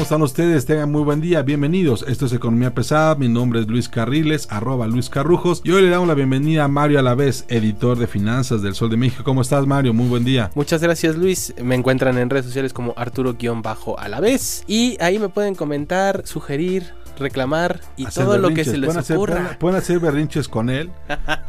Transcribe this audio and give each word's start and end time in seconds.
¿Cómo 0.00 0.04
están 0.06 0.22
ustedes? 0.22 0.64
Tengan 0.64 0.90
muy 0.90 1.02
buen 1.02 1.20
día, 1.20 1.42
bienvenidos. 1.42 2.06
Esto 2.08 2.24
es 2.24 2.32
Economía 2.32 2.72
Pesada, 2.72 3.16
mi 3.16 3.28
nombre 3.28 3.60
es 3.60 3.66
Luis 3.66 3.86
Carriles, 3.86 4.48
arroba 4.50 4.86
Luis 4.86 5.10
Carrujos, 5.10 5.60
y 5.62 5.72
hoy 5.72 5.82
le 5.82 5.90
damos 5.90 6.08
la 6.08 6.14
bienvenida 6.14 6.64
a 6.64 6.68
Mario 6.68 7.00
Alavés, 7.00 7.44
editor 7.48 7.98
de 7.98 8.06
finanzas 8.06 8.62
del 8.62 8.74
Sol 8.74 8.88
de 8.88 8.96
México. 8.96 9.24
¿Cómo 9.24 9.42
estás, 9.42 9.66
Mario? 9.66 9.92
Muy 9.92 10.08
buen 10.08 10.24
día. 10.24 10.50
Muchas 10.54 10.82
gracias, 10.82 11.16
Luis. 11.16 11.52
Me 11.62 11.74
encuentran 11.74 12.16
en 12.16 12.30
redes 12.30 12.46
sociales 12.46 12.72
como 12.72 12.94
Arturo-Alavés, 12.96 14.64
y 14.66 14.96
ahí 15.02 15.18
me 15.18 15.28
pueden 15.28 15.54
comentar, 15.54 16.22
sugerir, 16.24 16.94
reclamar 17.20 17.80
y 17.96 18.06
Hacer 18.06 18.24
todo 18.24 18.38
lo 18.38 18.48
que 18.50 18.64
se 18.64 18.78
les 18.78 18.86
pueden 18.88 19.00
hacer, 19.00 19.16
ocurra. 19.16 19.34
pueden- 19.36 19.58
pueden 19.58 19.76
hacer 19.78 20.00
berrinches 20.00 20.48
con 20.48 20.70
él, 20.70 20.90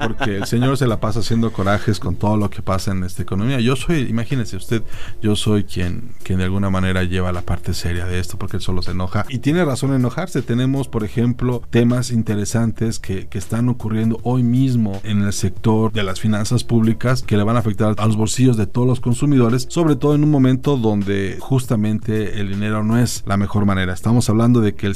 porque 0.06 0.38
el 0.38 0.46
señor 0.46 0.78
se 0.78 0.88
la 0.88 1.00
pasa 1.00 1.20
haciendo 1.22 1.52
corajes 1.52 2.00
con 2.00 2.16
todo 2.16 2.38
lo 2.38 2.50
que 2.50 2.62
pasa 2.62 2.92
en 2.92 3.04
esta 3.04 3.24
economía. 3.24 3.60
Yo 3.60 3.76
soy, 3.76 4.02
imagínense 4.02 4.56
usted, 4.58 4.84
yo 5.22 5.36
soy 5.36 5.64
quien, 5.64 6.14
quien 6.24 6.38
de 6.40 6.46
alguna 6.46 6.70
manera 6.70 7.04
lleva 7.04 7.32
la 7.32 7.42
parte 7.42 7.74
seria 7.74 8.06
de 8.06 8.20
esto, 8.20 8.38
porque 8.38 8.58
él 8.58 8.62
solo 8.64 8.82
se 8.82 8.92
enoja. 8.92 9.26
Y 9.30 9.40
tiene 9.40 9.64
razón 9.66 9.92
en 9.92 9.98
enojarse. 9.98 10.42
Tenemos, 10.42 10.88
por 10.88 11.04
ejemplo, 11.04 11.62
temas 11.70 12.12
interesantes 12.12 13.00
que, 13.00 13.28
que 13.28 13.38
están 13.38 13.70
ocurriendo 13.70 14.20
hoy 14.24 14.44
mismo 14.44 15.00
en 15.04 15.22
el 15.24 15.34
sector 15.34 15.92
de 15.94 16.04
las 16.04 16.20
finanzas 16.20 16.64
públicas 16.64 17.22
que 17.24 17.38
le 17.38 17.44
van 17.44 17.56
a 17.56 17.60
afectar 17.60 17.96
a 17.98 18.06
los 18.06 18.18
bolsillos 18.18 18.58
de 18.58 18.68
todos 18.68 18.88
los 18.88 19.00
consumidores, 19.00 19.68
sobre 19.70 19.96
todo 19.96 20.16
en 20.16 20.24
un 20.24 20.32
momento 20.32 20.78
donde 20.78 21.38
justamente 21.40 22.40
el 22.40 22.50
dinero 22.50 22.84
no 22.84 22.98
es 22.98 23.24
la 23.26 23.38
mejor 23.38 23.66
manera. 23.66 23.94
Estamos 23.94 24.30
hablando 24.30 24.62
de 24.62 24.76
que 24.76 24.88
el 24.88 24.96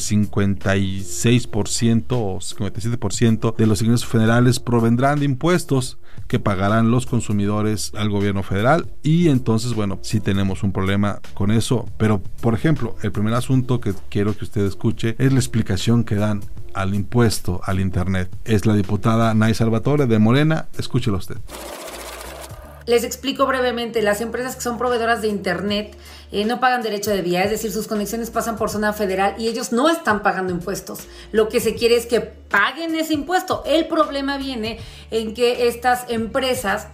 56% 0.65 2.05
o 2.11 2.39
57% 2.39 3.55
de 3.55 3.67
los 3.67 3.81
ingresos 3.81 4.07
federales 4.07 4.59
provendrán 4.59 5.19
de 5.19 5.25
impuestos 5.25 5.99
que 6.27 6.39
pagarán 6.39 6.89
los 6.89 7.05
consumidores 7.05 7.91
al 7.95 8.09
gobierno 8.09 8.41
federal. 8.41 8.87
Y 9.03 9.29
entonces 9.29 9.73
bueno 9.73 9.99
sí 10.01 10.19
tenemos 10.19 10.63
un 10.63 10.71
problema 10.71 11.19
con 11.33 11.51
eso. 11.51 11.87
Pero 11.97 12.21
por 12.41 12.53
ejemplo 12.53 12.95
el 13.03 13.11
primer 13.11 13.33
asunto 13.33 13.79
que 13.79 13.93
quiero 14.09 14.35
que 14.35 14.45
usted 14.45 14.65
escuche 14.65 15.15
es 15.19 15.31
la 15.31 15.39
explicación 15.39 16.03
que 16.03 16.15
dan 16.15 16.41
al 16.73 16.95
impuesto 16.95 17.61
al 17.63 17.79
internet. 17.79 18.35
Es 18.43 18.65
la 18.65 18.73
diputada 18.73 19.33
Nay 19.33 19.53
Salvatore 19.53 20.07
de 20.07 20.19
Morena. 20.19 20.67
Escúchelo 20.77 21.17
usted. 21.17 21.37
Les 22.85 23.03
explico 23.03 23.47
brevemente, 23.47 24.03
las 24.03 24.21
empresas 24.21 24.55
que 24.55 24.61
son 24.61 24.77
proveedoras 24.77 25.21
de 25.23 25.27
Internet 25.27 25.97
eh, 26.41 26.45
no 26.45 26.59
pagan 26.59 26.81
derecho 26.81 27.11
de 27.11 27.21
vía, 27.21 27.43
es 27.43 27.49
decir, 27.49 27.71
sus 27.71 27.87
conexiones 27.87 28.29
pasan 28.29 28.57
por 28.57 28.69
zona 28.69 28.91
federal 28.91 29.35
y 29.37 29.47
ellos 29.47 29.71
no 29.71 29.89
están 29.89 30.21
pagando 30.21 30.51
impuestos. 30.51 31.07
Lo 31.31 31.47
que 31.47 31.61
se 31.61 31.75
quiere 31.75 31.95
es 31.95 32.05
que 32.05 32.19
paguen 32.19 32.93
ese 32.95 33.13
impuesto. 33.13 33.63
El 33.65 33.87
problema 33.87 34.37
viene 34.37 34.79
en 35.11 35.33
que 35.33 35.69
estas 35.69 36.09
empresas, 36.09 36.87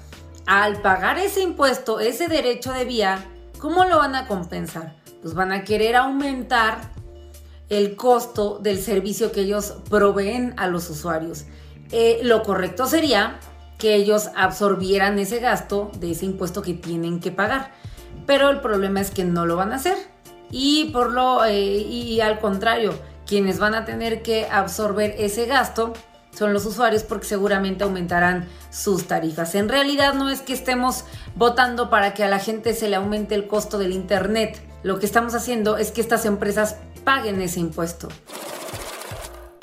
al 0.45 0.81
pagar 0.83 1.17
ese 1.17 1.41
impuesto, 1.41 1.99
ese 1.99 2.27
derecho 2.27 2.71
de 2.71 2.85
vía, 2.85 3.25
¿cómo 3.57 3.83
lo 3.85 3.97
van 3.97 4.13
a 4.13 4.27
compensar? 4.27 4.95
Pues 5.23 5.33
van 5.33 5.51
a 5.51 5.63
querer 5.63 5.95
aumentar 5.95 6.91
el 7.69 7.95
costo 7.95 8.59
del 8.59 8.79
servicio 8.79 9.31
que 9.31 9.41
ellos 9.41 9.73
proveen 9.89 10.53
a 10.57 10.67
los 10.67 10.87
usuarios. 10.89 11.45
Eh, 11.91 12.19
lo 12.21 12.43
correcto 12.43 12.85
sería 12.85 13.39
que 13.79 13.95
ellos 13.95 14.29
absorbieran 14.35 15.17
ese 15.17 15.39
gasto 15.39 15.89
de 15.99 16.11
ese 16.11 16.25
impuesto 16.25 16.61
que 16.61 16.75
tienen 16.75 17.19
que 17.19 17.31
pagar. 17.31 17.71
Pero 18.31 18.49
el 18.49 18.61
problema 18.61 19.01
es 19.01 19.11
que 19.11 19.25
no 19.25 19.45
lo 19.45 19.57
van 19.57 19.73
a 19.73 19.75
hacer. 19.75 19.97
Y 20.51 20.85
por 20.93 21.11
lo 21.11 21.43
eh, 21.43 21.59
y 21.59 22.21
al 22.21 22.39
contrario, 22.39 22.93
quienes 23.27 23.59
van 23.59 23.75
a 23.75 23.83
tener 23.83 24.21
que 24.21 24.47
absorber 24.49 25.13
ese 25.17 25.47
gasto 25.47 25.91
son 26.33 26.53
los 26.53 26.65
usuarios 26.65 27.03
porque 27.03 27.25
seguramente 27.25 27.83
aumentarán 27.83 28.47
sus 28.69 29.05
tarifas. 29.05 29.53
En 29.55 29.67
realidad 29.67 30.13
no 30.13 30.29
es 30.29 30.39
que 30.39 30.53
estemos 30.53 31.03
votando 31.35 31.89
para 31.89 32.13
que 32.13 32.23
a 32.23 32.29
la 32.29 32.39
gente 32.39 32.73
se 32.73 32.87
le 32.87 32.95
aumente 32.95 33.35
el 33.35 33.47
costo 33.47 33.77
del 33.77 33.91
internet. 33.91 34.65
Lo 34.81 34.97
que 34.97 35.07
estamos 35.07 35.35
haciendo 35.35 35.75
es 35.75 35.91
que 35.91 35.99
estas 35.99 36.23
empresas 36.23 36.77
paguen 37.03 37.41
ese 37.41 37.59
impuesto. 37.59 38.07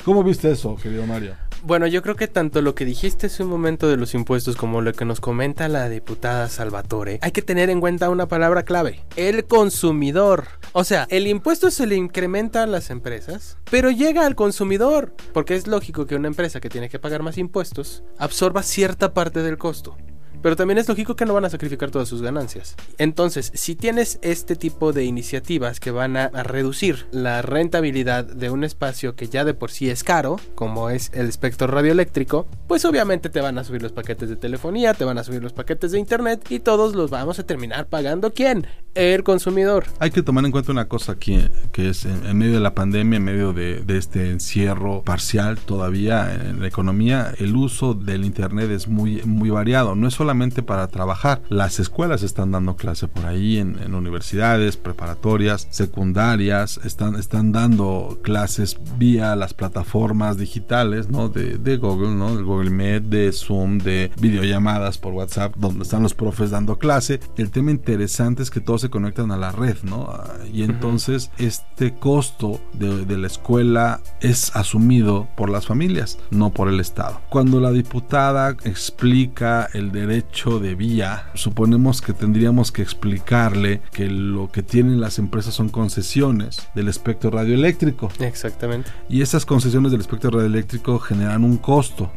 ¿cómo 0.05 0.23
viste 0.23 0.51
eso 0.51 0.75
querido 0.75 1.07
Mario? 1.07 1.35
Bueno, 1.61 1.87
yo 1.87 2.01
creo 2.01 2.15
que 2.15 2.29
tanto 2.29 2.61
lo 2.61 2.73
que 2.73 2.85
dijiste 2.85 3.27
hace 3.27 3.43
un 3.43 3.49
momento 3.49 3.89
de 3.89 3.97
los 3.97 4.13
impuestos 4.13 4.55
como 4.55 4.81
lo 4.81 4.93
que 4.93 5.03
nos 5.03 5.19
comenta 5.19 5.67
la 5.67 5.89
diputada 5.89 6.47
Salvatore, 6.47 7.19
hay 7.21 7.31
que 7.31 7.41
tener 7.41 7.69
en 7.69 7.81
cuenta 7.81 8.09
una 8.09 8.29
palabra 8.29 8.63
clave, 8.63 9.03
el 9.17 9.45
consumidor. 9.45 10.45
O 10.71 10.85
sea, 10.85 11.05
el 11.09 11.27
impuesto 11.27 11.69
se 11.69 11.85
le 11.85 11.95
incrementa 11.95 12.63
a 12.63 12.67
las 12.67 12.89
empresas, 12.89 13.57
pero 13.69 13.91
llega 13.91 14.25
al 14.25 14.35
consumidor, 14.35 15.13
porque 15.33 15.55
es 15.55 15.67
lógico 15.67 16.05
que 16.05 16.15
una 16.15 16.29
empresa 16.29 16.61
que 16.61 16.69
tiene 16.69 16.87
que 16.87 16.99
pagar 16.99 17.23
más 17.23 17.37
impuestos 17.37 18.03
absorba 18.17 18.63
cierta 18.63 19.13
parte 19.13 19.43
del 19.43 19.57
costo. 19.57 19.97
Pero 20.41 20.55
también 20.55 20.77
es 20.77 20.87
lógico 20.87 21.15
que 21.15 21.25
no 21.25 21.33
van 21.33 21.45
a 21.45 21.49
sacrificar 21.49 21.91
todas 21.91 22.07
sus 22.07 22.21
ganancias. 22.21 22.75
Entonces, 22.97 23.51
si 23.53 23.75
tienes 23.75 24.19
este 24.21 24.55
tipo 24.55 24.93
de 24.93 25.03
iniciativas 25.03 25.79
que 25.79 25.91
van 25.91 26.17
a, 26.17 26.29
reducir 26.29 27.07
la 27.11 27.41
rentabilidad 27.41 28.23
de 28.23 28.49
un 28.49 28.63
espacio 28.63 29.15
que 29.15 29.27
ya 29.27 29.43
de 29.43 29.53
por 29.53 29.71
sí 29.71 29.89
es 29.89 30.03
caro, 30.03 30.39
como 30.55 30.89
es 30.89 31.11
el 31.13 31.27
espectro 31.27 31.67
radioeléctrico, 31.67 32.47
pues 32.67 32.85
obviamente 32.85 33.29
te 33.29 33.41
van 33.41 33.57
a 33.57 33.63
subir 33.63 33.81
los 33.81 33.91
paquetes 33.91 34.29
de 34.29 34.35
telefonía, 34.35 34.93
te 34.93 35.05
van 35.05 35.17
a 35.17 35.23
subir 35.23 35.43
los 35.43 35.53
paquetes 35.53 35.91
de 35.91 35.99
internet 35.99 36.45
y 36.49 36.59
todos 36.59 36.95
los 36.95 37.09
vamos 37.09 37.39
a 37.39 37.43
terminar 37.43 37.87
pagando 37.87 38.33
¿quién? 38.33 38.67
El 38.95 39.23
consumidor. 39.23 39.85
Hay 39.99 40.11
que 40.11 40.23
tomar 40.23 40.45
en 40.45 40.51
cuenta 40.51 40.71
una 40.71 40.87
cosa 40.87 41.13
aquí, 41.13 41.47
que 41.71 41.89
es 41.89 42.05
en, 42.05 42.37
medio 42.37 42.53
de 42.53 42.59
la 42.59 42.73
pandemia, 42.73 43.17
en 43.17 43.23
medio 43.23 43.53
de, 43.53 43.83
este 43.89 44.31
encierro 44.31 45.03
parcial 45.03 45.57
todavía 45.57 46.33
en 46.33 46.61
la 46.61 46.67
economía, 46.67 47.33
el 47.37 47.55
uso 47.55 47.93
del 47.93 48.25
Internet 48.25 48.71
es 48.71 48.87
muy, 48.87 49.21
muy 49.23 49.49
variado. 49.49 49.95
No 49.95 50.07
es 50.07 50.15
solamente 50.29 50.61
para 50.61 50.87
trabajar. 50.89 51.41
Las 51.49 51.79
escuelas 51.79 52.21
están 52.21 52.51
dando 52.51 52.75
clase 52.75 53.07
por 53.07 53.25
ahí, 53.25 53.57
en, 53.57 53.79
en 53.81 53.95
universidades, 53.95 54.77
preparatorias, 54.77 55.67
secundarias, 55.71 56.79
están, 56.83 57.15
están 57.15 57.51
dando 57.51 58.19
clases 58.21 58.77
vía 58.99 59.35
las 59.35 59.55
plataformas 59.55 60.37
digitales, 60.37 61.09
¿no? 61.09 61.29
De, 61.29 61.57
de 61.57 61.77
Google, 61.77 62.13
¿no? 62.13 62.35
De 62.35 62.43
Google 62.43 62.69
Meet, 62.69 63.05
de 63.05 63.31
Zoom, 63.31 63.79
de 63.79 64.11
videollamadas 64.21 64.99
por 64.99 65.13
WhatsApp, 65.13 65.55
donde 65.57 65.81
están 65.81 66.03
los 66.03 66.13
profes 66.13 66.51
dando 66.51 66.77
clase. 66.77 67.19
El 67.35 67.49
tema 67.49 67.71
interesante 67.71 68.43
es 68.43 68.51
que 68.51 68.61
todos 68.61 68.81
se 68.81 68.91
conectan 68.91 69.31
a 69.31 69.37
la 69.37 69.51
red, 69.51 69.77
¿no? 69.81 70.09
Ah, 70.11 70.35
Y 70.53 70.61
entonces 70.61 71.31
este 71.39 71.95
costo 71.95 72.61
de, 72.73 73.03
de 73.07 73.17
la 73.17 73.25
escuela 73.25 74.01
es 74.21 74.55
asumido 74.55 75.27
por 75.35 75.49
las 75.49 75.65
familias, 75.65 76.19
no 76.29 76.51
por 76.51 76.69
el 76.69 76.79
Estado. 76.79 77.19
Cuando 77.29 77.59
la 77.59 77.71
diputada 77.71 78.55
explica 78.63 79.67
el 79.73 79.91
derecho 79.91 80.18
de 80.59 80.75
vía, 80.75 81.29
suponemos 81.33 82.01
que 82.01 82.13
tendríamos 82.13 82.71
que 82.71 82.81
explicarle 82.81 83.81
que 83.91 84.07
lo 84.07 84.51
que 84.51 84.63
tienen 84.63 85.01
las 85.01 85.19
empresas 85.19 85.53
son 85.53 85.69
concesiones 85.69 86.67
del 86.75 86.87
espectro 86.87 87.29
radioeléctrico. 87.31 88.09
Exactamente. 88.19 88.91
Y 89.09 89.21
esas 89.21 89.45
concesiones 89.45 89.91
del 89.91 90.01
espectro 90.01 90.31
radioeléctrico 90.31 90.99
generan 90.99 91.43
un 91.43 91.57
costo. 91.57 92.11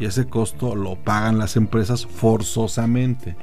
Y 0.00 0.06
ese 0.06 0.26
costo 0.26 0.74
lo 0.74 0.96
pagan 0.96 1.38
las 1.38 1.56
empresas 1.56 2.06
forzosamente. 2.06 3.36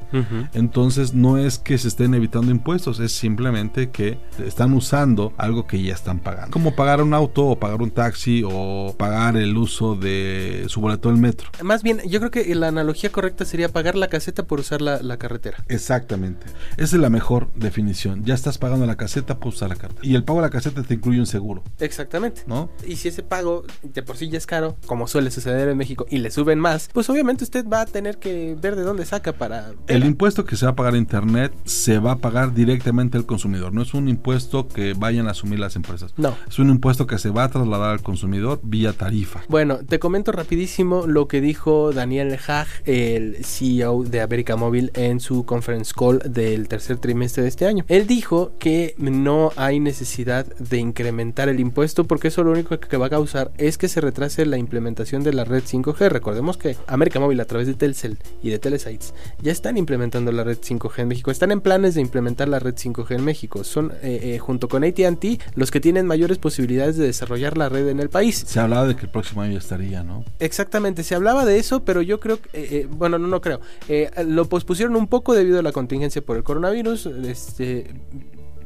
Entonces 0.53 1.13
no 1.13 1.37
es 1.37 1.59
que 1.59 1.77
se 1.77 1.87
estén 1.87 2.13
evitando 2.13 2.51
impuestos, 2.51 2.99
es 2.99 3.11
simplemente 3.11 3.89
que 3.89 4.17
están 4.43 4.73
usando 4.73 5.33
algo 5.37 5.67
que 5.67 5.81
ya 5.81 5.93
están 5.93 6.19
pagando. 6.19 6.51
Como 6.51 6.75
pagar 6.75 7.01
un 7.01 7.13
auto 7.13 7.45
o 7.45 7.59
pagar 7.59 7.81
un 7.81 7.91
taxi 7.91 8.43
o 8.45 8.95
pagar 8.97 9.37
el 9.37 9.57
uso 9.57 9.95
de 9.95 10.65
su 10.67 10.81
boleto 10.81 11.09
del 11.09 11.17
metro. 11.17 11.49
Más 11.61 11.83
bien, 11.83 12.01
yo 12.07 12.19
creo 12.19 12.31
que 12.31 12.55
la 12.55 12.67
analogía 12.67 13.11
correcta 13.11 13.45
sería 13.45 13.69
pagar 13.69 13.95
la 13.95 14.07
caseta 14.07 14.43
por 14.43 14.59
usar 14.59 14.81
la, 14.81 15.01
la 15.01 15.17
carretera. 15.17 15.57
Exactamente. 15.67 16.45
Esa 16.77 16.95
es 16.95 17.01
la 17.01 17.09
mejor 17.09 17.51
definición. 17.55 18.23
Ya 18.23 18.33
estás 18.33 18.57
pagando 18.57 18.85
la 18.85 18.95
caseta, 18.95 19.37
pues 19.39 19.55
usar 19.55 19.69
la 19.69 19.75
carta. 19.75 19.99
Y 20.01 20.15
el 20.15 20.23
pago 20.23 20.39
de 20.39 20.47
la 20.47 20.49
caseta 20.49 20.83
te 20.83 20.93
incluye 20.93 21.19
un 21.19 21.25
seguro, 21.25 21.63
Exactamente. 21.79 22.43
¿no? 22.47 22.69
Y 22.87 22.95
si 22.95 23.09
ese 23.09 23.23
pago 23.23 23.65
de 23.83 24.03
por 24.03 24.17
sí 24.17 24.29
ya 24.29 24.37
es 24.37 24.45
caro, 24.45 24.77
como 24.85 25.07
suele 25.07 25.31
suceder 25.31 25.69
en 25.69 25.77
México, 25.77 26.05
y 26.09 26.19
le 26.19 26.31
subes 26.31 26.44
suben 26.45 26.59
más, 26.59 26.89
pues 26.93 27.09
obviamente 27.09 27.43
usted 27.43 27.65
va 27.67 27.81
a 27.81 27.85
tener 27.87 28.19
que 28.19 28.55
ver 28.61 28.75
de 28.75 28.83
dónde 28.83 29.03
saca 29.03 29.33
para... 29.33 29.71
El 29.87 30.05
impuesto 30.05 30.45
que 30.45 30.55
se 30.55 30.65
va 30.65 30.73
a 30.73 30.75
pagar 30.75 30.93
a 30.93 30.97
Internet 30.97 31.51
se 31.63 31.97
va 31.97 32.11
a 32.11 32.15
pagar 32.17 32.53
directamente 32.53 33.17
al 33.17 33.25
consumidor. 33.25 33.73
No 33.73 33.81
es 33.81 33.95
un 33.95 34.07
impuesto 34.07 34.67
que 34.67 34.93
vayan 34.93 35.27
a 35.27 35.31
asumir 35.31 35.57
las 35.57 35.75
empresas. 35.75 36.13
No. 36.17 36.37
Es 36.47 36.59
un 36.59 36.69
impuesto 36.69 37.07
que 37.07 37.17
se 37.17 37.31
va 37.31 37.45
a 37.45 37.49
trasladar 37.49 37.89
al 37.89 38.03
consumidor 38.03 38.59
vía 38.61 38.93
tarifa. 38.93 39.41
Bueno, 39.49 39.79
te 39.79 39.97
comento 39.97 40.31
rapidísimo 40.31 41.07
lo 41.07 41.27
que 41.27 41.41
dijo 41.41 41.91
Daniel 41.91 42.37
Hag, 42.47 42.67
el 42.85 43.43
CEO 43.43 44.03
de 44.03 44.21
América 44.21 44.55
Móvil, 44.55 44.91
en 44.93 45.19
su 45.19 45.45
conference 45.45 45.93
call 45.97 46.19
del 46.29 46.67
tercer 46.67 46.97
trimestre 46.97 47.41
de 47.41 47.49
este 47.49 47.65
año. 47.65 47.85
Él 47.87 48.05
dijo 48.05 48.51
que 48.59 48.93
no 48.99 49.51
hay 49.55 49.79
necesidad 49.79 50.45
de 50.45 50.77
incrementar 50.77 51.49
el 51.49 51.59
impuesto 51.59 52.03
porque 52.03 52.27
eso 52.27 52.43
lo 52.43 52.51
único 52.51 52.79
que 52.79 52.97
va 52.97 53.07
a 53.07 53.09
causar 53.09 53.51
es 53.57 53.79
que 53.79 53.87
se 53.87 53.99
retrase 53.99 54.45
la 54.45 54.59
implementación 54.59 55.23
de 55.23 55.33
la 55.33 55.43
red 55.43 55.63
5G. 55.63 56.09
Recordemos 56.09 56.34
que 56.57 56.77
América 56.87 57.19
Móvil 57.19 57.39
a 57.39 57.45
través 57.45 57.67
de 57.67 57.73
Telcel 57.73 58.17
y 58.41 58.49
de 58.49 58.59
Telesites 58.59 59.13
ya 59.41 59.51
están 59.51 59.77
implementando 59.77 60.31
la 60.31 60.43
red 60.43 60.57
5G 60.57 60.99
en 60.99 61.07
México. 61.07 61.31
Están 61.31 61.51
en 61.51 61.61
planes 61.61 61.95
de 61.95 62.01
implementar 62.01 62.47
la 62.47 62.59
red 62.59 62.75
5G 62.75 63.15
en 63.15 63.23
México. 63.23 63.63
Son 63.63 63.91
eh, 64.01 64.19
eh, 64.23 64.39
junto 64.39 64.67
con 64.67 64.83
ATT 64.83 65.25
los 65.55 65.71
que 65.71 65.79
tienen 65.79 66.05
mayores 66.05 66.37
posibilidades 66.37 66.97
de 66.97 67.05
desarrollar 67.05 67.57
la 67.57 67.69
red 67.69 67.87
en 67.87 67.99
el 67.99 68.09
país. 68.09 68.43
Se 68.47 68.59
hablaba 68.59 68.87
de 68.87 68.95
que 68.95 69.03
el 69.03 69.09
próximo 69.09 69.41
año 69.41 69.53
ya 69.53 69.59
estaría, 69.59 70.03
¿no? 70.03 70.23
Exactamente, 70.39 71.03
se 71.03 71.15
hablaba 71.15 71.45
de 71.45 71.57
eso, 71.57 71.83
pero 71.83 72.01
yo 72.01 72.19
creo 72.19 72.41
que, 72.41 72.49
eh, 72.53 72.67
eh, 72.71 72.87
bueno, 72.89 73.17
no, 73.17 73.27
no 73.27 73.41
creo. 73.41 73.59
Eh, 73.87 74.09
lo 74.27 74.45
pospusieron 74.45 74.95
un 74.95 75.07
poco 75.07 75.33
debido 75.33 75.59
a 75.59 75.61
la 75.61 75.71
contingencia 75.71 76.21
por 76.21 76.37
el 76.37 76.43
coronavirus. 76.43 77.05
Este, 77.05 77.87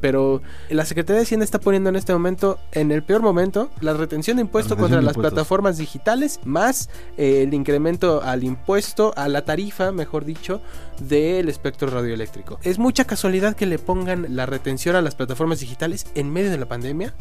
pero 0.00 0.42
la 0.68 0.84
Secretaría 0.84 1.18
de 1.18 1.22
Hacienda 1.24 1.44
está 1.44 1.60
poniendo 1.60 1.90
en 1.90 1.96
este 1.96 2.12
momento, 2.12 2.58
en 2.72 2.90
el 2.90 3.02
peor 3.02 3.22
momento, 3.22 3.70
la 3.80 3.94
retención 3.94 4.36
de 4.36 4.44
La 4.44 4.48
retención 4.48 4.78
contra 4.78 4.96
de 4.98 5.02
las 5.02 5.16
impuestos. 5.16 5.32
plataformas 5.32 5.78
digitales, 5.78 6.40
más 6.44 6.90
eh, 7.16 7.42
el 7.42 7.54
incremento 7.54 8.22
al 8.22 8.44
impuesto, 8.44 9.12
a 9.16 9.28
la 9.28 9.44
tarifa, 9.44 9.92
mejor 9.92 10.24
dicho, 10.24 10.60
del 11.00 11.48
espectro 11.48 11.88
radioeléctrico. 11.88 12.58
Es 12.62 12.78
mucha 12.78 13.04
casualidad 13.04 13.56
que 13.56 13.66
le 13.66 13.78
pongan 13.78 14.36
la 14.36 14.46
retención 14.46 14.96
a 14.96 15.02
las 15.02 15.14
plataformas 15.14 15.60
digitales 15.60 16.06
en 16.14 16.32
medio 16.32 16.50
de 16.50 16.58
la 16.58 16.66
pandemia, 16.66 17.14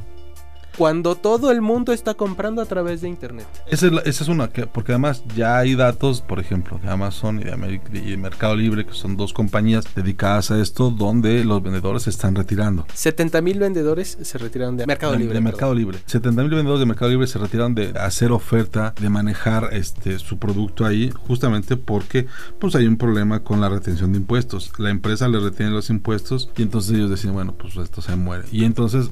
cuando 0.79 1.15
todo 1.15 1.51
el 1.51 1.59
mundo 1.61 1.91
está 1.91 2.13
comprando 2.13 2.61
a 2.61 2.65
través 2.65 3.01
de 3.01 3.09
Internet. 3.09 3.45
Esa 3.69 3.87
es, 3.87 3.91
la- 3.91 3.99
esa 4.01 4.23
es 4.23 4.29
una, 4.29 4.47
que, 4.47 4.65
porque 4.65 4.93
además 4.93 5.23
ya 5.35 5.57
hay 5.57 5.75
datos, 5.75 6.21
por 6.21 6.39
ejemplo, 6.39 6.79
de 6.81 6.89
Amazon 6.89 7.41
y 7.41 7.43
de, 7.43 8.11
y 8.13 8.15
Mercado 8.15 8.55
Libre, 8.55 8.85
que 8.85 8.93
son 8.93 9.17
dos 9.17 9.33
compañías 9.33 9.83
dedicadas 9.93 10.51
a 10.51 10.61
esto, 10.61 10.89
donde 10.89 11.43
los 11.43 11.61
vendedores 11.61 12.03
se 12.03 12.11
están 12.11 12.33
retirando. 12.33 12.85
70 12.93 13.41
mil 13.41 13.59
vendedores 13.59 14.17
se 14.21 14.37
retiraron 14.37 14.77
de 14.77 14.87
Mercado 14.87 15.11
de, 15.11 15.19
Libre. 15.19 15.33
de 15.33 15.39
perdón. 15.41 15.51
Mercado 15.51 15.75
Libre. 15.75 15.97
70 16.05 16.41
mil 16.43 16.51
vendedores 16.51 16.79
de 16.79 16.85
Mercado 16.85 17.11
Libre 17.11 17.27
se 17.27 17.39
retiraron 17.39 17.75
de 17.75 17.89
hacer 17.99 18.31
oferta, 18.31 18.93
de 19.01 19.09
manejar 19.09 19.71
este 19.73 20.17
su 20.17 20.37
producto 20.39 20.85
ahí, 20.85 21.11
justamente 21.27 21.75
porque 21.75 22.25
pues 22.57 22.73
hay 22.75 22.87
un 22.87 22.95
problema 22.95 23.43
con 23.43 23.59
la 23.59 23.67
retención 23.67 24.13
de 24.13 24.19
impuestos. 24.19 24.71
La 24.79 24.91
empresa 24.91 25.27
le 25.27 25.41
retiene 25.41 25.73
los 25.73 25.89
impuestos 25.89 26.49
y 26.55 26.61
entonces 26.61 26.95
ellos 26.95 27.09
deciden, 27.09 27.33
bueno, 27.33 27.53
pues 27.57 27.75
esto 27.75 28.01
se 28.01 28.15
muere. 28.15 28.45
Y 28.53 28.63
entonces 28.63 29.11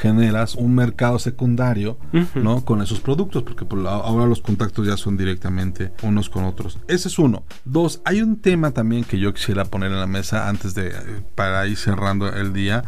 generas 0.00 0.54
un 0.54 0.74
mercado 0.74 0.99
secundario, 1.18 1.98
Ujú. 2.12 2.40
¿no? 2.40 2.64
Con 2.64 2.82
esos 2.82 3.00
productos, 3.00 3.42
porque 3.42 3.64
por 3.64 3.78
la- 3.78 3.90
ahora 3.92 4.26
los 4.26 4.40
contactos 4.40 4.86
ya 4.86 4.96
son 4.96 5.16
directamente 5.16 5.92
unos 6.02 6.28
con 6.28 6.44
otros. 6.44 6.78
Ese 6.88 7.08
es 7.08 7.18
uno. 7.18 7.44
Dos, 7.64 8.00
hay 8.04 8.22
un 8.22 8.36
tema 8.40 8.70
también 8.72 9.04
que 9.04 9.18
yo 9.18 9.32
quisiera 9.32 9.64
poner 9.64 9.90
en 9.92 10.00
la 10.00 10.06
mesa 10.06 10.48
antes 10.48 10.74
de, 10.74 10.92
para 11.34 11.66
ir 11.66 11.76
cerrando 11.76 12.28
el 12.28 12.52
día, 12.52 12.84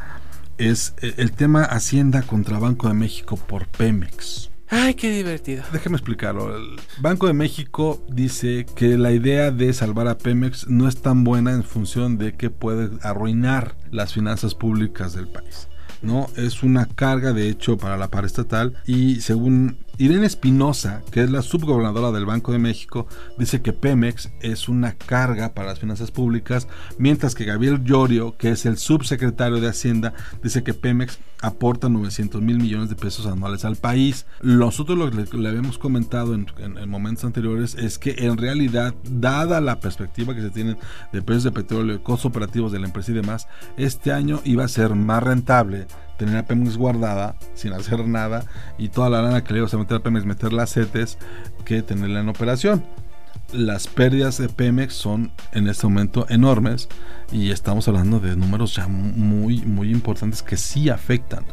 es 0.58 0.94
eh, 1.02 1.14
el 1.16 1.32
tema 1.32 1.62
Hacienda 1.64 2.22
contra 2.22 2.58
Banco 2.58 2.88
de 2.88 2.94
México 2.94 3.36
por 3.36 3.66
Pemex. 3.68 4.50
Ay, 4.74 4.94
qué 4.94 5.10
divertido. 5.14 5.64
Déjeme 5.70 5.96
explicarlo. 5.96 6.56
El 6.56 6.80
Banco 7.00 7.26
de 7.26 7.34
México 7.34 8.02
dice 8.08 8.64
que 8.74 8.96
la 8.96 9.12
idea 9.12 9.50
de 9.50 9.70
salvar 9.74 10.08
a 10.08 10.16
Pemex 10.16 10.66
no 10.66 10.88
es 10.88 11.02
tan 11.02 11.24
buena 11.24 11.52
en 11.52 11.62
función 11.62 12.16
de 12.16 12.34
que 12.38 12.48
puede 12.48 12.88
arruinar 13.02 13.76
las 13.90 14.14
finanzas 14.14 14.54
públicas 14.54 15.12
del 15.12 15.28
país. 15.28 15.68
¿No? 16.02 16.28
Es 16.36 16.62
una 16.62 16.86
carga, 16.86 17.32
de 17.32 17.48
hecho, 17.48 17.78
para 17.78 17.96
la 17.96 18.08
paraestatal 18.08 18.74
y 18.86 19.20
según 19.20 19.78
Irene 20.02 20.26
Espinosa, 20.26 21.02
que 21.12 21.22
es 21.22 21.30
la 21.30 21.42
subgobernadora 21.42 22.10
del 22.10 22.26
Banco 22.26 22.50
de 22.50 22.58
México, 22.58 23.06
dice 23.38 23.62
que 23.62 23.72
Pemex 23.72 24.32
es 24.40 24.68
una 24.68 24.94
carga 24.94 25.54
para 25.54 25.68
las 25.68 25.78
finanzas 25.78 26.10
públicas, 26.10 26.66
mientras 26.98 27.36
que 27.36 27.44
Gabriel 27.44 27.84
Llorio, 27.84 28.36
que 28.36 28.50
es 28.50 28.66
el 28.66 28.78
subsecretario 28.78 29.60
de 29.60 29.68
Hacienda, 29.68 30.12
dice 30.42 30.64
que 30.64 30.74
Pemex 30.74 31.20
aporta 31.40 31.88
900 31.88 32.42
mil 32.42 32.58
millones 32.58 32.88
de 32.88 32.96
pesos 32.96 33.26
anuales 33.26 33.64
al 33.64 33.76
país. 33.76 34.26
Nosotros 34.42 34.98
lo 34.98 35.08
que 35.10 35.36
le, 35.36 35.48
habíamos 35.48 35.78
comentado 35.78 36.34
en, 36.34 36.46
en- 36.58 36.78
en 36.78 36.88
momentos 36.88 37.24
anteriores 37.24 37.74
es 37.76 37.98
que 37.98 38.14
en 38.18 38.36
realidad, 38.38 38.94
dada 39.08 39.60
la 39.60 39.78
perspectiva 39.78 40.34
que 40.34 40.40
se 40.42 40.50
tienen 40.50 40.78
de 41.12 41.22
precios 41.22 41.44
de 41.44 41.52
petróleo, 41.52 42.02
costos 42.02 42.26
operativos 42.26 42.72
de 42.72 42.80
la 42.80 42.86
empresa 42.86 43.12
y 43.12 43.14
demás, 43.14 43.46
este 43.76 44.12
año 44.12 44.40
iba 44.44 44.64
a 44.64 44.68
ser 44.68 44.94
más 44.96 45.22
rentable 45.22 45.86
tener 46.24 46.36
a 46.36 46.46
Pemex 46.46 46.76
guardada 46.76 47.34
sin 47.54 47.72
hacer 47.72 48.06
nada 48.06 48.44
y 48.78 48.90
toda 48.90 49.10
la 49.10 49.22
lana 49.22 49.42
que 49.42 49.52
le 49.52 49.58
ibas 49.58 49.74
a 49.74 49.78
meter 49.78 49.96
a 49.96 50.02
Pemex 50.04 50.24
meterla 50.24 50.62
a 50.62 50.66
CETES 50.68 51.18
que 51.64 51.82
tenerla 51.82 52.20
en 52.20 52.28
operación. 52.28 52.84
Las 53.52 53.88
pérdidas 53.88 54.38
de 54.38 54.48
Pemex 54.48 54.94
son 54.94 55.32
en 55.50 55.66
este 55.66 55.88
momento 55.88 56.26
enormes 56.28 56.88
y 57.32 57.50
estamos 57.50 57.88
hablando 57.88 58.20
de 58.20 58.36
números 58.36 58.76
ya 58.76 58.86
muy 58.86 59.62
muy 59.62 59.90
importantes 59.90 60.44
que 60.44 60.56
sí 60.56 60.90
afectan 60.90 61.44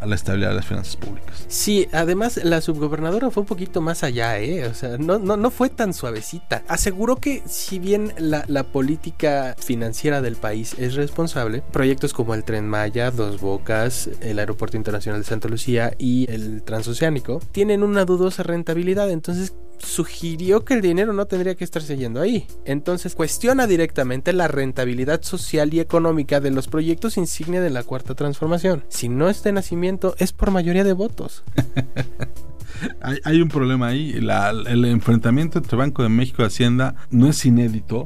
a 0.00 0.06
la 0.06 0.14
estabilidad 0.14 0.50
de 0.50 0.56
las 0.56 0.66
finanzas 0.66 0.96
públicas. 0.96 1.44
Sí, 1.48 1.88
además 1.92 2.40
la 2.44 2.60
subgobernadora 2.60 3.30
fue 3.30 3.42
un 3.42 3.46
poquito 3.46 3.80
más 3.80 4.02
allá, 4.02 4.38
¿eh? 4.38 4.66
O 4.66 4.74
sea, 4.74 4.98
no, 4.98 5.18
no, 5.18 5.36
no 5.36 5.50
fue 5.50 5.68
tan 5.68 5.94
suavecita. 5.94 6.62
Aseguró 6.68 7.16
que 7.16 7.42
si 7.46 7.78
bien 7.78 8.12
la, 8.18 8.44
la 8.48 8.64
política 8.64 9.54
financiera 9.58 10.22
del 10.22 10.36
país 10.36 10.74
es 10.78 10.94
responsable, 10.94 11.62
proyectos 11.72 12.12
como 12.12 12.34
el 12.34 12.44
Tren 12.44 12.68
Maya, 12.68 13.10
Dos 13.10 13.40
Bocas, 13.40 14.10
el 14.20 14.38
Aeropuerto 14.38 14.76
Internacional 14.76 15.20
de 15.20 15.26
Santa 15.26 15.48
Lucía 15.48 15.92
y 15.98 16.30
el 16.30 16.62
Transoceánico 16.62 17.40
tienen 17.52 17.82
una 17.82 18.04
dudosa 18.04 18.42
rentabilidad, 18.42 19.10
entonces 19.10 19.54
sugirió 19.78 20.64
que 20.64 20.74
el 20.74 20.80
dinero 20.80 21.12
no 21.12 21.26
tendría 21.26 21.54
que 21.54 21.64
estarse 21.64 21.96
yendo 21.96 22.20
ahí. 22.20 22.46
Entonces 22.64 23.14
cuestiona 23.14 23.66
directamente 23.66 24.32
la 24.32 24.48
rentabilidad 24.48 25.22
social 25.22 25.72
y 25.72 25.80
económica 25.80 26.40
de 26.40 26.50
los 26.50 26.68
proyectos 26.68 27.16
insignia 27.16 27.60
de 27.60 27.70
la 27.70 27.82
Cuarta 27.82 28.14
Transformación. 28.14 28.84
Si 28.88 29.08
no 29.08 29.28
está 29.28 29.48
en 29.48 29.56
nacimiento 29.56 30.14
es 30.18 30.32
por 30.32 30.50
mayoría 30.50 30.84
de 30.84 30.92
votos. 30.92 31.44
Hay, 33.00 33.40
un 33.40 33.48
problema 33.48 33.88
ahí. 33.88 34.12
El 34.12 34.84
enfrentamiento 34.84 35.58
entre 35.58 35.78
Banco 35.78 36.02
de 36.02 36.08
México 36.08 36.42
y 36.42 36.46
Hacienda 36.46 36.94
no 37.10 37.28
es 37.28 37.44
inédito. 37.46 38.04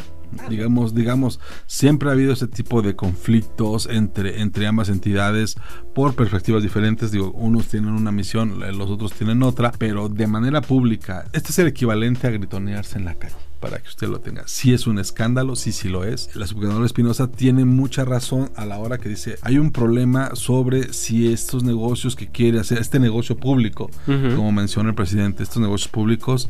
Digamos, 0.49 0.95
digamos, 0.95 1.41
siempre 1.67 2.09
ha 2.09 2.13
habido 2.13 2.33
ese 2.33 2.47
tipo 2.47 2.83
de 2.83 2.97
conflictos 2.97 3.89
entre, 3.91 4.41
entre 4.41 4.67
ambas 4.67 4.89
entidades 4.89 5.57
por 5.95 6.15
perspectivas 6.15 6.63
diferentes. 6.63 7.11
Digo, 7.11 7.33
unos 7.33 7.69
tienen 7.69 7.91
una 7.91 8.13
misión, 8.13 8.61
los 8.77 8.91
otros 8.91 9.13
tienen 9.13 9.43
otra, 9.43 9.73
pero 9.79 10.09
de 10.09 10.27
manera 10.27 10.61
pública. 10.61 11.25
Este 11.33 11.51
es 11.51 11.59
el 11.59 11.69
equivalente 11.69 12.27
a 12.27 12.31
gritonearse 12.31 12.99
en 12.99 13.05
la 13.05 13.15
calle 13.15 13.37
para 13.61 13.79
que 13.79 13.89
usted 13.89 14.09
lo 14.09 14.21
tenga. 14.21 14.43
Si 14.47 14.73
es 14.73 14.87
un 14.87 14.99
escándalo, 14.99 15.55
sí, 15.55 15.71
sí 15.73 15.89
lo 15.89 16.05
es. 16.05 16.35
La 16.35 16.47
subgobernadora 16.47 16.87
Espinosa 16.87 17.31
tiene 17.31 17.65
mucha 17.65 18.05
razón 18.05 18.51
a 18.57 18.65
la 18.65 18.79
hora 18.79 18.99
que 18.99 19.09
dice, 19.09 19.37
hay 19.43 19.59
un 19.59 19.71
problema 19.71 20.35
sobre 20.35 20.93
si 20.93 21.33
estos 21.33 21.63
negocios 21.63 22.17
que 22.17 22.29
quiere 22.29 22.59
hacer, 22.59 22.79
este 22.79 22.99
negocio 22.99 23.37
público, 23.37 23.91
como 24.07 24.51
menciona 24.51 24.89
el 24.89 24.95
presidente, 24.95 25.43
estos 25.43 25.63
negocios 25.63 25.89
públicos 25.89 26.49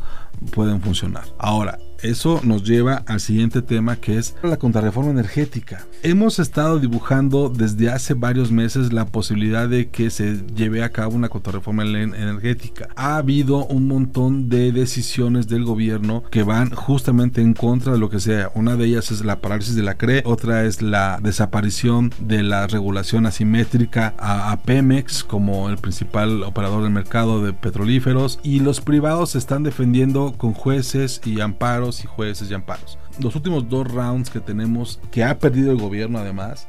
pueden 0.51 0.81
funcionar. 0.81 1.25
Ahora, 1.37 1.77
eso 2.03 2.41
nos 2.43 2.63
lleva 2.63 3.03
al 3.07 3.19
siguiente 3.19 3.61
tema 3.61 3.95
que 3.95 4.17
es 4.17 4.35
la 4.43 4.57
contrarreforma 4.57 5.11
energética. 5.11 5.85
Hemos 6.03 6.39
estado 6.39 6.79
dibujando 6.79 7.49
desde 7.49 7.89
hace 7.89 8.13
varios 8.15 8.51
meses 8.51 8.91
la 8.91 9.05
posibilidad 9.05 9.69
de 9.69 9.89
que 9.89 10.09
se 10.09 10.41
lleve 10.55 10.83
a 10.83 10.89
cabo 10.89 11.15
una 11.15 11.29
contrarreforma 11.29 11.83
en- 11.83 12.15
energética. 12.15 12.87
Ha 12.95 13.17
habido 13.17 13.65
un 13.67 13.87
montón 13.87 14.49
de 14.49 14.71
decisiones 14.71 15.47
del 15.47 15.63
gobierno 15.63 16.23
que 16.31 16.43
van 16.43 16.71
justamente 16.71 17.41
en 17.41 17.53
contra 17.53 17.93
de 17.93 17.99
lo 17.99 18.09
que 18.09 18.19
sea. 18.19 18.51
Una 18.55 18.75
de 18.75 18.85
ellas 18.85 19.11
es 19.11 19.23
la 19.23 19.39
parálisis 19.41 19.75
de 19.75 19.83
la 19.83 19.95
CRE, 19.95 20.23
otra 20.25 20.63
es 20.65 20.81
la 20.81 21.19
desaparición 21.21 22.11
de 22.19 22.43
la 22.43 22.65
regulación 22.67 23.25
asimétrica 23.25 24.13
a, 24.17 24.51
a 24.51 24.61
Pemex 24.61 25.23
como 25.23 25.69
el 25.69 25.77
principal 25.77 26.43
operador 26.43 26.83
del 26.83 26.91
mercado 26.91 27.43
de 27.43 27.53
petrolíferos 27.53 28.39
y 28.43 28.59
los 28.61 28.81
privados 28.81 29.31
se 29.31 29.37
están 29.37 29.63
defendiendo 29.63 30.33
con 30.37 30.53
jueces 30.53 31.21
y 31.25 31.41
amparos 31.41 31.90
y 32.03 32.07
jueces 32.07 32.49
y 32.49 32.53
amparos. 32.53 32.97
Los 33.19 33.35
últimos 33.35 33.67
dos 33.67 33.91
rounds 33.91 34.29
que 34.29 34.39
tenemos 34.39 34.99
que 35.11 35.23
ha 35.23 35.37
perdido 35.37 35.71
el 35.71 35.77
gobierno 35.77 36.19
además 36.19 36.67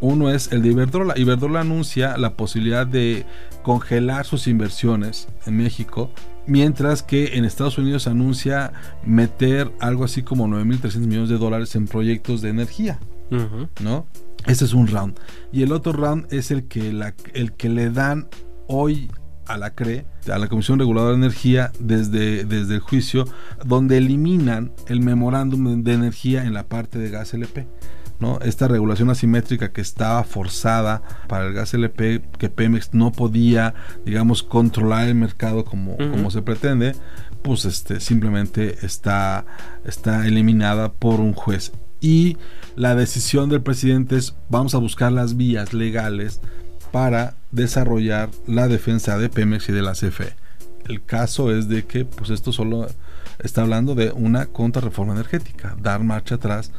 uno 0.00 0.30
es 0.30 0.52
el 0.52 0.62
de 0.62 0.68
Iberdrola. 0.68 1.18
Iberdrola 1.18 1.60
anuncia 1.60 2.16
la 2.16 2.34
posibilidad 2.34 2.86
de 2.86 3.26
congelar 3.62 4.24
sus 4.24 4.46
inversiones 4.46 5.28
en 5.46 5.56
México, 5.56 6.10
mientras 6.46 7.02
que 7.02 7.36
en 7.36 7.44
Estados 7.44 7.76
Unidos 7.78 8.06
anuncia 8.06 8.72
meter 9.04 9.70
algo 9.80 10.04
así 10.04 10.22
como 10.22 10.46
9.300 10.46 10.96
millones 11.00 11.28
de 11.28 11.38
dólares 11.38 11.74
en 11.74 11.86
proyectos 11.86 12.40
de 12.42 12.50
energía. 12.50 12.98
¿no? 13.82 14.06
Ese 14.46 14.64
es 14.64 14.72
un 14.72 14.86
round. 14.86 15.18
Y 15.52 15.62
el 15.62 15.72
otro 15.72 15.92
round 15.92 16.26
es 16.32 16.50
el 16.50 16.64
que, 16.64 16.92
la- 16.92 17.14
el 17.34 17.52
que 17.52 17.68
le 17.68 17.90
dan 17.90 18.28
hoy 18.66 19.10
a 19.52 19.58
la 19.58 19.70
CRE, 19.70 20.06
a 20.32 20.38
la 20.38 20.48
Comisión 20.48 20.78
Reguladora 20.78 21.12
de 21.12 21.24
Energía, 21.24 21.72
desde, 21.78 22.44
desde 22.44 22.74
el 22.74 22.80
juicio, 22.80 23.24
donde 23.64 23.98
eliminan 23.98 24.72
el 24.86 25.00
memorándum 25.00 25.82
de 25.82 25.92
energía 25.92 26.44
en 26.44 26.54
la 26.54 26.68
parte 26.68 26.98
de 26.98 27.10
gas 27.10 27.34
LP. 27.34 27.66
¿no? 28.20 28.38
Esta 28.42 28.68
regulación 28.68 29.10
asimétrica 29.10 29.72
que 29.72 29.80
estaba 29.80 30.22
forzada 30.24 31.02
para 31.26 31.46
el 31.46 31.54
gas 31.54 31.74
LP, 31.74 32.22
que 32.38 32.48
Pemex 32.48 32.92
no 32.92 33.12
podía, 33.12 33.74
digamos, 34.04 34.42
controlar 34.42 35.08
el 35.08 35.14
mercado 35.14 35.64
como, 35.64 35.96
como 35.96 36.30
se 36.30 36.42
pretende, 36.42 36.94
pues 37.42 37.64
este, 37.64 37.98
simplemente 37.98 38.84
está, 38.84 39.46
está 39.84 40.26
eliminada 40.26 40.92
por 40.92 41.20
un 41.20 41.32
juez. 41.32 41.72
Y 42.00 42.36
la 42.76 42.94
decisión 42.94 43.48
del 43.48 43.62
presidente 43.62 44.16
es 44.16 44.36
vamos 44.48 44.74
a 44.74 44.78
buscar 44.78 45.12
las 45.12 45.36
vías 45.36 45.72
legales 45.72 46.40
para 46.92 47.34
desarrollar 47.50 48.30
la 48.46 48.68
defensa 48.68 49.18
de 49.18 49.28
Pemex 49.28 49.68
y 49.68 49.72
de 49.72 49.82
la 49.82 49.92
CFE. 49.92 50.34
El 50.86 51.04
caso 51.04 51.54
es 51.54 51.68
de 51.68 51.84
que 51.84 52.04
pues 52.04 52.30
esto 52.30 52.52
solo 52.52 52.86
está 53.38 53.62
hablando 53.62 53.94
de 53.94 54.12
una 54.12 54.46
contrarreforma 54.46 55.12
energética, 55.12 55.76
dar 55.80 56.02
marcha 56.02 56.36
atrás 56.36 56.72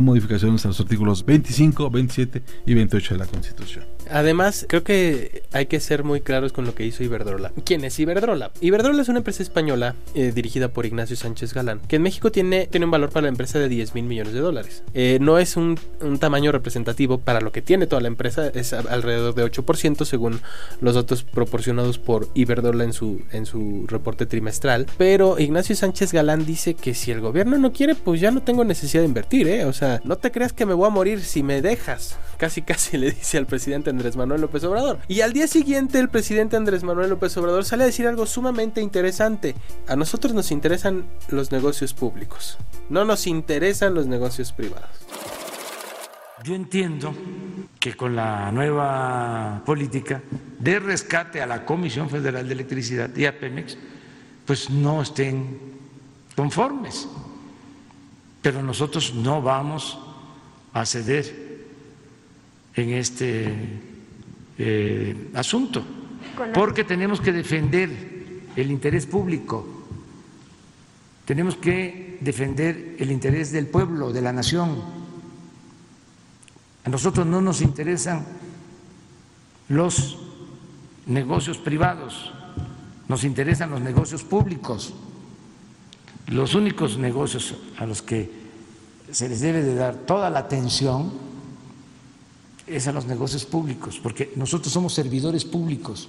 modificaciones 0.00 0.64
a 0.64 0.68
los 0.68 0.80
artículos 0.80 1.24
25, 1.24 1.90
27 1.90 2.42
y 2.66 2.74
28 2.74 3.14
de 3.14 3.18
la 3.18 3.26
Constitución. 3.26 3.84
Además, 4.10 4.66
creo 4.68 4.84
que 4.84 5.42
hay 5.52 5.66
que 5.66 5.80
ser 5.80 6.04
muy 6.04 6.20
claros 6.20 6.52
con 6.52 6.64
lo 6.64 6.74
que 6.74 6.84
hizo 6.84 7.02
Iberdrola. 7.02 7.52
¿Quién 7.64 7.84
es 7.84 7.98
Iberdrola? 7.98 8.52
Iberdrola 8.60 9.02
es 9.02 9.08
una 9.08 9.18
empresa 9.18 9.42
española 9.42 9.94
eh, 10.14 10.32
dirigida 10.34 10.68
por 10.68 10.86
Ignacio 10.86 11.16
Sánchez 11.16 11.54
Galán, 11.54 11.80
que 11.88 11.96
en 11.96 12.02
México 12.02 12.30
tiene, 12.30 12.66
tiene 12.66 12.86
un 12.86 12.90
valor 12.90 13.10
para 13.10 13.22
la 13.22 13.28
empresa 13.28 13.58
de 13.58 13.68
10 13.68 13.94
mil 13.94 14.04
millones 14.04 14.32
de 14.32 14.40
dólares. 14.40 14.84
Eh, 14.94 15.18
no 15.20 15.38
es 15.38 15.56
un, 15.56 15.78
un, 16.00 16.18
tamaño 16.18 16.52
representativo 16.52 17.18
para 17.18 17.40
lo 17.40 17.52
que 17.52 17.62
tiene 17.62 17.86
toda 17.86 18.00
la 18.00 18.08
empresa, 18.08 18.48
es 18.48 18.72
alrededor 18.72 19.34
de 19.34 19.44
8% 19.44 20.04
según 20.04 20.40
los 20.80 20.94
datos 20.94 21.22
proporcionados 21.24 21.98
por 21.98 22.28
Iberdrola 22.34 22.84
en 22.84 22.92
su, 22.92 23.22
en 23.32 23.46
su 23.46 23.86
reporte 23.86 24.26
trimestral. 24.26 24.86
Pero 24.98 25.38
Ignacio 25.38 25.76
Sánchez 25.76 26.12
Galán 26.12 26.46
dice 26.46 26.74
que 26.74 26.94
si 26.94 27.10
el 27.10 27.20
gobierno 27.20 27.58
no 27.58 27.72
quiere, 27.72 27.94
pues 27.94 28.20
ya 28.20 28.30
no 28.30 28.42
tengo 28.42 28.64
necesidad 28.64 29.02
de 29.02 29.08
invertir, 29.08 29.48
¿eh? 29.48 29.64
O 29.64 29.72
sea, 29.72 29.85
no 30.04 30.16
te 30.16 30.30
creas 30.30 30.52
que 30.52 30.66
me 30.66 30.74
voy 30.74 30.86
a 30.86 30.90
morir 30.90 31.22
si 31.22 31.42
me 31.42 31.62
dejas. 31.62 32.18
Casi, 32.36 32.62
casi 32.62 32.98
le 32.98 33.10
dice 33.12 33.38
al 33.38 33.46
presidente 33.46 33.90
Andrés 33.90 34.16
Manuel 34.16 34.40
López 34.40 34.62
Obrador. 34.64 34.98
Y 35.08 35.20
al 35.22 35.32
día 35.32 35.46
siguiente 35.46 35.98
el 35.98 36.08
presidente 36.08 36.56
Andrés 36.56 36.82
Manuel 36.82 37.10
López 37.10 37.36
Obrador 37.36 37.64
sale 37.64 37.84
a 37.84 37.86
decir 37.86 38.06
algo 38.06 38.26
sumamente 38.26 38.80
interesante. 38.80 39.54
A 39.88 39.96
nosotros 39.96 40.34
nos 40.34 40.50
interesan 40.50 41.06
los 41.28 41.52
negocios 41.52 41.94
públicos. 41.94 42.58
No 42.88 43.04
nos 43.04 43.26
interesan 43.26 43.94
los 43.94 44.06
negocios 44.06 44.52
privados. 44.52 44.90
Yo 46.44 46.54
entiendo 46.54 47.14
que 47.80 47.96
con 47.96 48.14
la 48.14 48.52
nueva 48.52 49.62
política 49.64 50.22
de 50.58 50.78
rescate 50.78 51.42
a 51.42 51.46
la 51.46 51.64
Comisión 51.64 52.08
Federal 52.08 52.46
de 52.46 52.54
Electricidad 52.54 53.10
y 53.16 53.24
a 53.24 53.38
Pemex, 53.38 53.76
pues 54.44 54.70
no 54.70 55.02
estén 55.02 55.58
conformes. 56.36 57.08
Pero 58.46 58.62
nosotros 58.62 59.12
no 59.12 59.42
vamos 59.42 59.98
a 60.72 60.86
ceder 60.86 61.66
en 62.76 62.90
este 62.90 63.52
eh, 64.56 65.30
asunto, 65.34 65.82
porque 66.54 66.84
tenemos 66.84 67.20
que 67.20 67.32
defender 67.32 67.90
el 68.54 68.70
interés 68.70 69.04
público, 69.06 69.66
tenemos 71.24 71.56
que 71.56 72.18
defender 72.20 72.94
el 73.00 73.10
interés 73.10 73.50
del 73.50 73.66
pueblo, 73.66 74.12
de 74.12 74.22
la 74.22 74.32
nación. 74.32 74.80
A 76.84 76.88
nosotros 76.88 77.26
no 77.26 77.40
nos 77.40 77.60
interesan 77.62 78.24
los 79.68 80.20
negocios 81.06 81.58
privados, 81.58 82.32
nos 83.08 83.24
interesan 83.24 83.70
los 83.70 83.80
negocios 83.80 84.22
públicos. 84.22 84.94
Los 86.28 86.54
únicos 86.54 86.98
negocios 86.98 87.54
a 87.78 87.86
los 87.86 88.02
que 88.02 88.30
se 89.12 89.28
les 89.28 89.40
debe 89.40 89.62
de 89.62 89.74
dar 89.74 89.94
toda 89.94 90.28
la 90.30 90.40
atención 90.40 91.12
es 92.66 92.88
a 92.88 92.92
los 92.92 93.06
negocios 93.06 93.44
públicos, 93.44 94.00
porque 94.02 94.32
nosotros 94.34 94.72
somos 94.72 94.92
servidores 94.92 95.44
públicos. 95.44 96.08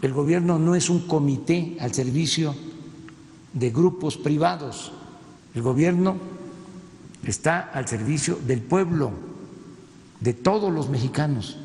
El 0.00 0.12
gobierno 0.12 0.58
no 0.58 0.74
es 0.76 0.90
un 0.90 1.08
comité 1.08 1.76
al 1.80 1.92
servicio 1.92 2.54
de 3.52 3.70
grupos 3.70 4.16
privados. 4.16 4.92
El 5.54 5.62
gobierno 5.62 6.16
está 7.24 7.60
al 7.60 7.88
servicio 7.88 8.38
del 8.46 8.60
pueblo, 8.60 9.12
de 10.20 10.34
todos 10.34 10.72
los 10.72 10.88
mexicanos. 10.88 11.56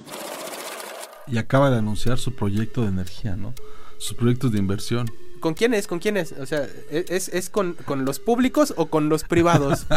Y 1.27 1.37
acaba 1.37 1.69
de 1.69 1.77
anunciar 1.77 2.17
su 2.17 2.33
proyecto 2.33 2.81
de 2.81 2.87
energía, 2.87 3.35
¿no? 3.35 3.53
Sus 3.99 4.15
proyectos 4.15 4.51
de 4.51 4.57
inversión. 4.57 5.11
¿Con 5.39 5.53
quién 5.53 5.73
es? 5.73 5.87
¿Con 5.87 5.99
quién 5.99 6.17
es? 6.17 6.33
O 6.33 6.45
sea, 6.45 6.67
¿es, 6.91 7.29
es 7.29 7.49
con, 7.49 7.73
con, 7.85 8.05
los 8.05 8.19
públicos 8.19 8.73
o 8.77 8.87
con 8.87 9.09
los 9.09 9.23
privados? 9.23 9.87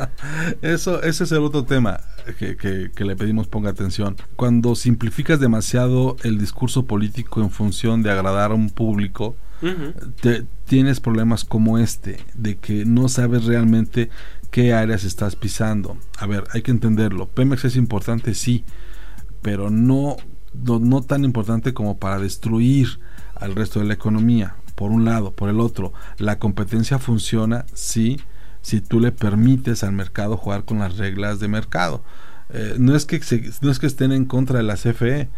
Eso, 0.62 1.02
ese 1.02 1.24
es 1.24 1.32
el 1.32 1.38
otro 1.38 1.64
tema 1.64 2.00
que, 2.38 2.56
que, 2.56 2.90
que, 2.94 3.04
le 3.04 3.16
pedimos 3.16 3.46
ponga 3.48 3.70
atención. 3.70 4.16
Cuando 4.36 4.74
simplificas 4.74 5.40
demasiado 5.40 6.16
el 6.22 6.38
discurso 6.38 6.84
político 6.86 7.40
en 7.40 7.50
función 7.50 8.02
de 8.02 8.10
agradar 8.10 8.52
a 8.52 8.54
un 8.54 8.70
público, 8.70 9.36
uh 9.62 9.66
-huh. 9.66 10.14
te, 10.20 10.46
tienes 10.66 11.00
problemas 11.00 11.44
como 11.44 11.78
este, 11.78 12.18
de 12.34 12.58
que 12.58 12.84
no 12.84 13.08
sabes 13.08 13.44
realmente 13.44 14.10
qué 14.50 14.72
áreas 14.72 15.04
estás 15.04 15.36
pisando. 15.36 15.96
A 16.18 16.26
ver, 16.26 16.44
hay 16.52 16.62
que 16.62 16.70
entenderlo. 16.70 17.28
Pemex 17.28 17.64
es 17.64 17.76
importante, 17.76 18.34
sí, 18.34 18.64
pero 19.42 19.70
no, 19.70 20.16
no, 20.52 20.78
no 20.78 21.02
tan 21.02 21.24
importante 21.24 21.72
como 21.72 21.98
para 21.98 22.18
destruir 22.18 23.00
al 23.34 23.54
resto 23.54 23.80
de 23.80 23.86
la 23.86 23.94
economía 23.94 24.56
por 24.80 24.92
un 24.92 25.04
lado, 25.04 25.32
por 25.32 25.50
el 25.50 25.60
otro, 25.60 25.92
la 26.16 26.38
competencia 26.38 26.98
funciona 26.98 27.66
si, 27.74 28.18
si 28.62 28.80
tú 28.80 28.98
le 28.98 29.12
permites 29.12 29.84
al 29.84 29.92
mercado 29.92 30.38
jugar 30.38 30.64
con 30.64 30.78
las 30.78 30.96
reglas 30.96 31.38
de 31.38 31.48
mercado. 31.48 32.02
Eh, 32.48 32.76
no, 32.78 32.96
es 32.96 33.04
que 33.04 33.20
no 33.60 33.70
es 33.70 33.78
que 33.78 33.86
estén 33.86 34.10
en 34.10 34.24
contra 34.24 34.56
de 34.56 34.62
la 34.62 34.76
CFE, 34.76 35.28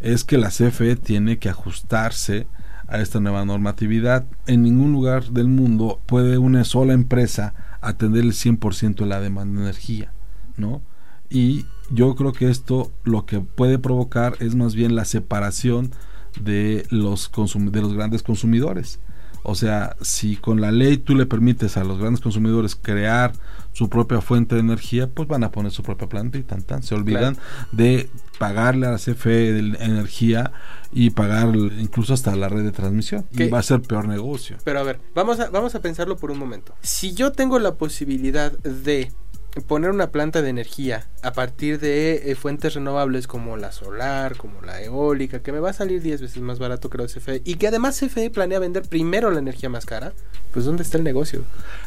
es 0.00 0.24
que 0.24 0.38
la 0.38 0.48
CFE 0.48 0.96
tiene 0.96 1.38
que 1.38 1.50
ajustarse 1.50 2.46
a 2.88 3.02
esta 3.02 3.20
nueva 3.20 3.44
normatividad. 3.44 4.24
En 4.46 4.62
ningún 4.62 4.92
lugar 4.92 5.24
del 5.24 5.48
mundo 5.48 6.00
puede 6.06 6.38
una 6.38 6.64
sola 6.64 6.94
empresa 6.94 7.52
atender 7.82 8.24
el 8.24 8.32
100% 8.32 8.94
de 8.94 9.06
la 9.06 9.20
demanda 9.20 9.60
de 9.60 9.66
energía, 9.66 10.10
¿no? 10.56 10.80
Y 11.28 11.66
yo 11.90 12.14
creo 12.14 12.32
que 12.32 12.48
esto 12.48 12.92
lo 13.04 13.26
que 13.26 13.40
puede 13.40 13.78
provocar 13.78 14.36
es 14.40 14.54
más 14.54 14.74
bien 14.74 14.96
la 14.96 15.04
separación 15.04 15.90
de 16.40 16.86
los, 16.90 17.30
de 17.32 17.80
los 17.80 17.94
grandes 17.94 18.22
consumidores. 18.22 19.00
O 19.48 19.54
sea, 19.54 19.94
si 20.00 20.36
con 20.36 20.60
la 20.60 20.72
ley 20.72 20.96
tú 20.96 21.14
le 21.14 21.24
permites 21.24 21.76
a 21.76 21.84
los 21.84 21.98
grandes 22.00 22.20
consumidores 22.20 22.74
crear 22.74 23.32
su 23.72 23.88
propia 23.88 24.20
fuente 24.20 24.56
de 24.56 24.60
energía, 24.60 25.06
pues 25.06 25.28
van 25.28 25.44
a 25.44 25.52
poner 25.52 25.70
su 25.70 25.84
propia 25.84 26.08
planta 26.08 26.36
y 26.36 26.42
tan 26.42 26.62
tan. 26.62 26.82
Se 26.82 26.96
olvidan 26.96 27.34
claro. 27.36 27.68
de 27.70 28.10
pagarle 28.40 28.86
a 28.88 28.90
la 28.90 28.96
CFE 28.96 29.52
de 29.52 29.58
energía 29.84 30.50
y 30.90 31.10
pagar 31.10 31.54
incluso 31.54 32.12
hasta 32.12 32.34
la 32.34 32.48
red 32.48 32.64
de 32.64 32.72
transmisión. 32.72 33.24
¿Qué? 33.36 33.44
Y 33.44 33.48
va 33.48 33.60
a 33.60 33.62
ser 33.62 33.82
peor 33.82 34.08
negocio. 34.08 34.56
Pero 34.64 34.80
a 34.80 34.82
ver, 34.82 34.98
vamos 35.14 35.38
a, 35.38 35.48
vamos 35.50 35.76
a 35.76 35.80
pensarlo 35.80 36.16
por 36.16 36.32
un 36.32 36.38
momento. 36.38 36.74
Si 36.80 37.14
yo 37.14 37.30
tengo 37.30 37.60
la 37.60 37.76
posibilidad 37.76 38.50
de 38.50 39.12
poner 39.60 39.90
una 39.90 40.10
planta 40.10 40.42
de 40.42 40.50
energía 40.50 41.06
a 41.22 41.32
partir 41.32 41.78
de 41.80 42.30
eh, 42.30 42.34
fuentes 42.34 42.74
renovables 42.74 43.26
como 43.26 43.56
la 43.56 43.72
solar, 43.72 44.36
como 44.36 44.60
la 44.62 44.82
eólica, 44.82 45.40
que 45.40 45.52
me 45.52 45.60
va 45.60 45.70
a 45.70 45.72
salir 45.72 46.02
10 46.02 46.20
veces 46.20 46.42
más 46.42 46.58
barato 46.58 46.90
que 46.90 46.98
la 46.98 47.06
CFE 47.06 47.42
y 47.44 47.54
que 47.54 47.68
además 47.68 47.98
CFE 47.98 48.30
planea 48.30 48.58
vender 48.58 48.82
primero 48.82 49.30
la 49.30 49.38
energía 49.38 49.68
más 49.68 49.86
cara, 49.86 50.12
pues 50.52 50.64
¿dónde 50.64 50.82
está 50.82 50.98
el 50.98 51.04
negocio? 51.04 51.42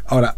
Ahora, 0.06 0.36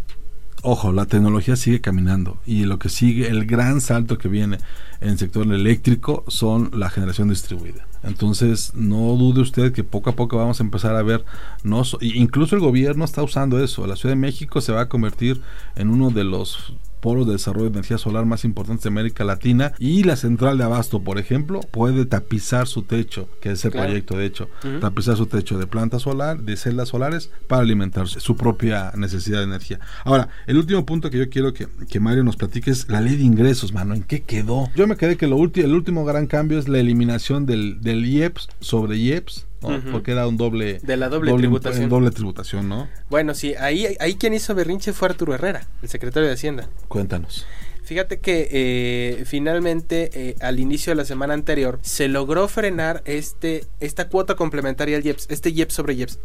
ojo, 0.61 0.91
la 0.91 1.05
tecnología 1.05 1.55
sigue 1.55 1.81
caminando 1.81 2.37
y 2.45 2.65
lo 2.65 2.79
que 2.79 2.89
sigue, 2.89 3.27
el 3.27 3.45
gran 3.45 3.81
salto 3.81 4.17
que 4.17 4.27
viene 4.27 4.57
en 4.99 5.09
el 5.09 5.17
sector 5.17 5.51
eléctrico 5.51 6.23
son 6.27 6.71
la 6.73 6.89
generación 6.89 7.29
distribuida. 7.29 7.87
Entonces, 8.03 8.73
no 8.75 9.15
dude 9.15 9.41
usted 9.41 9.73
que 9.73 9.83
poco 9.83 10.09
a 10.09 10.15
poco 10.15 10.37
vamos 10.37 10.59
a 10.59 10.63
empezar 10.63 10.95
a 10.95 11.03
ver, 11.03 11.23
no, 11.63 11.83
incluso 12.01 12.55
el 12.55 12.61
gobierno 12.61 13.05
está 13.05 13.21
usando 13.21 13.63
eso. 13.63 13.85
La 13.85 13.95
Ciudad 13.95 14.15
de 14.15 14.21
México 14.21 14.59
se 14.59 14.71
va 14.71 14.81
a 14.81 14.89
convertir 14.89 15.41
en 15.75 15.89
uno 15.89 16.09
de 16.09 16.23
los 16.23 16.73
polos 17.01 17.27
de 17.27 17.33
desarrollo 17.33 17.65
de 17.65 17.79
energía 17.79 17.97
solar 17.97 18.25
más 18.25 18.45
importantes 18.45 18.83
de 18.83 18.89
América 18.89 19.25
Latina 19.25 19.73
y 19.77 20.03
la 20.03 20.15
central 20.15 20.57
de 20.57 20.63
abasto, 20.63 21.01
por 21.01 21.19
ejemplo, 21.19 21.59
puede 21.71 22.05
tapizar 22.05 22.67
su 22.67 22.83
techo, 22.83 23.27
que 23.41 23.51
es 23.51 23.65
el 23.65 23.71
claro. 23.71 23.87
proyecto 23.87 24.17
de 24.17 24.25
hecho, 24.25 24.49
uh 24.63 24.67
-huh. 24.67 24.79
tapizar 24.79 25.17
su 25.17 25.25
techo 25.25 25.57
de 25.57 25.67
planta 25.67 25.99
solar, 25.99 26.41
de 26.41 26.55
celdas 26.55 26.89
solares 26.89 27.29
para 27.47 27.63
alimentar 27.63 28.07
su 28.07 28.35
propia 28.37 28.93
necesidad 28.95 29.39
de 29.39 29.45
energía. 29.45 29.79
Ahora, 30.05 30.29
el 30.47 30.57
último 30.57 30.85
punto 30.85 31.09
que 31.09 31.17
yo 31.17 31.29
quiero 31.29 31.53
que, 31.53 31.67
que 31.89 31.99
Mario 31.99 32.23
nos 32.23 32.37
platique 32.37 32.71
es 32.71 32.87
la 32.87 33.01
ley 33.01 33.17
de 33.17 33.23
ingresos, 33.23 33.73
mano, 33.73 33.93
¿en 33.95 34.03
qué 34.03 34.21
quedó? 34.21 34.69
Yo 34.75 34.87
me 34.87 34.95
quedé 34.95 35.17
que 35.17 35.27
lo 35.27 35.41
el 35.41 35.73
último 35.73 36.05
gran 36.05 36.27
cambio 36.27 36.59
es 36.59 36.69
la 36.69 36.79
eliminación 36.79 37.45
del, 37.45 37.81
del 37.81 38.05
IEPS 38.05 38.47
sobre 38.59 38.95
IEPS 38.97 39.47
¿no? 39.61 39.69
Uh 39.69 39.71
-huh. 39.73 39.91
porque 39.91 40.11
era 40.11 40.27
un 40.27 40.37
doble 40.37 40.79
de 40.81 40.97
la 40.97 41.09
doble, 41.09 41.31
doble 41.31 41.43
tributación 41.43 41.89
doble 41.89 42.11
tributación 42.11 42.69
no 42.69 42.87
bueno 43.09 43.33
sí 43.33 43.53
ahí 43.55 43.95
ahí 43.99 44.15
quien 44.15 44.33
hizo 44.33 44.55
berrinche 44.55 44.93
fue 44.93 45.09
Arturo 45.09 45.33
Herrera 45.33 45.65
el 45.81 45.89
secretario 45.89 46.27
de 46.27 46.33
Hacienda 46.35 46.69
cuéntanos 46.87 47.45
Fíjate 47.83 48.19
que 48.19 48.47
eh, 48.51 49.25
finalmente 49.25 50.09
eh, 50.13 50.35
al 50.39 50.59
inicio 50.59 50.91
de 50.91 50.95
la 50.95 51.05
semana 51.05 51.33
anterior 51.33 51.79
se 51.81 52.07
logró 52.07 52.47
frenar 52.47 53.01
este, 53.05 53.65
esta 53.79 54.07
cuota 54.07 54.35
complementaria 54.35 54.97
al 54.97 55.05
IEPS, 55.05 55.27
este 55.29 55.49
IEPS 55.49 55.73
sobre 55.73 55.95
IEPS. 55.95 56.19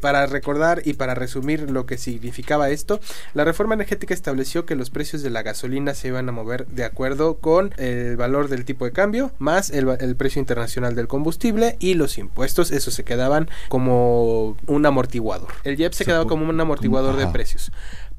Para 0.00 0.26
recordar 0.26 0.82
y 0.84 0.94
para 0.94 1.14
resumir 1.14 1.70
lo 1.70 1.86
que 1.86 1.98
significaba 1.98 2.70
esto, 2.70 3.00
la 3.34 3.44
reforma 3.44 3.74
energética 3.74 4.14
estableció 4.14 4.64
que 4.66 4.74
los 4.74 4.90
precios 4.90 5.22
de 5.22 5.30
la 5.30 5.42
gasolina 5.42 5.94
se 5.94 6.08
iban 6.08 6.28
a 6.28 6.32
mover 6.32 6.66
de 6.66 6.84
acuerdo 6.84 7.38
con 7.38 7.72
el 7.76 8.16
valor 8.16 8.48
del 8.48 8.64
tipo 8.64 8.84
de 8.84 8.92
cambio, 8.92 9.32
más 9.38 9.70
el, 9.70 9.88
el 10.00 10.16
precio 10.16 10.40
internacional 10.40 10.94
del 10.94 11.08
combustible 11.08 11.76
y 11.78 11.94
los 11.94 12.18
impuestos, 12.18 12.70
eso 12.70 12.90
se 12.90 13.04
quedaban 13.04 13.48
como 13.68 14.56
un 14.66 14.86
amortiguador. 14.86 15.48
El 15.64 15.78
IEPS 15.78 15.96
se, 15.96 16.04
quedaba 16.04 16.26
como 16.26 16.48
un 16.48 16.60
amortiguador 16.60 17.16
de 17.16 17.26
precios. 17.28 17.70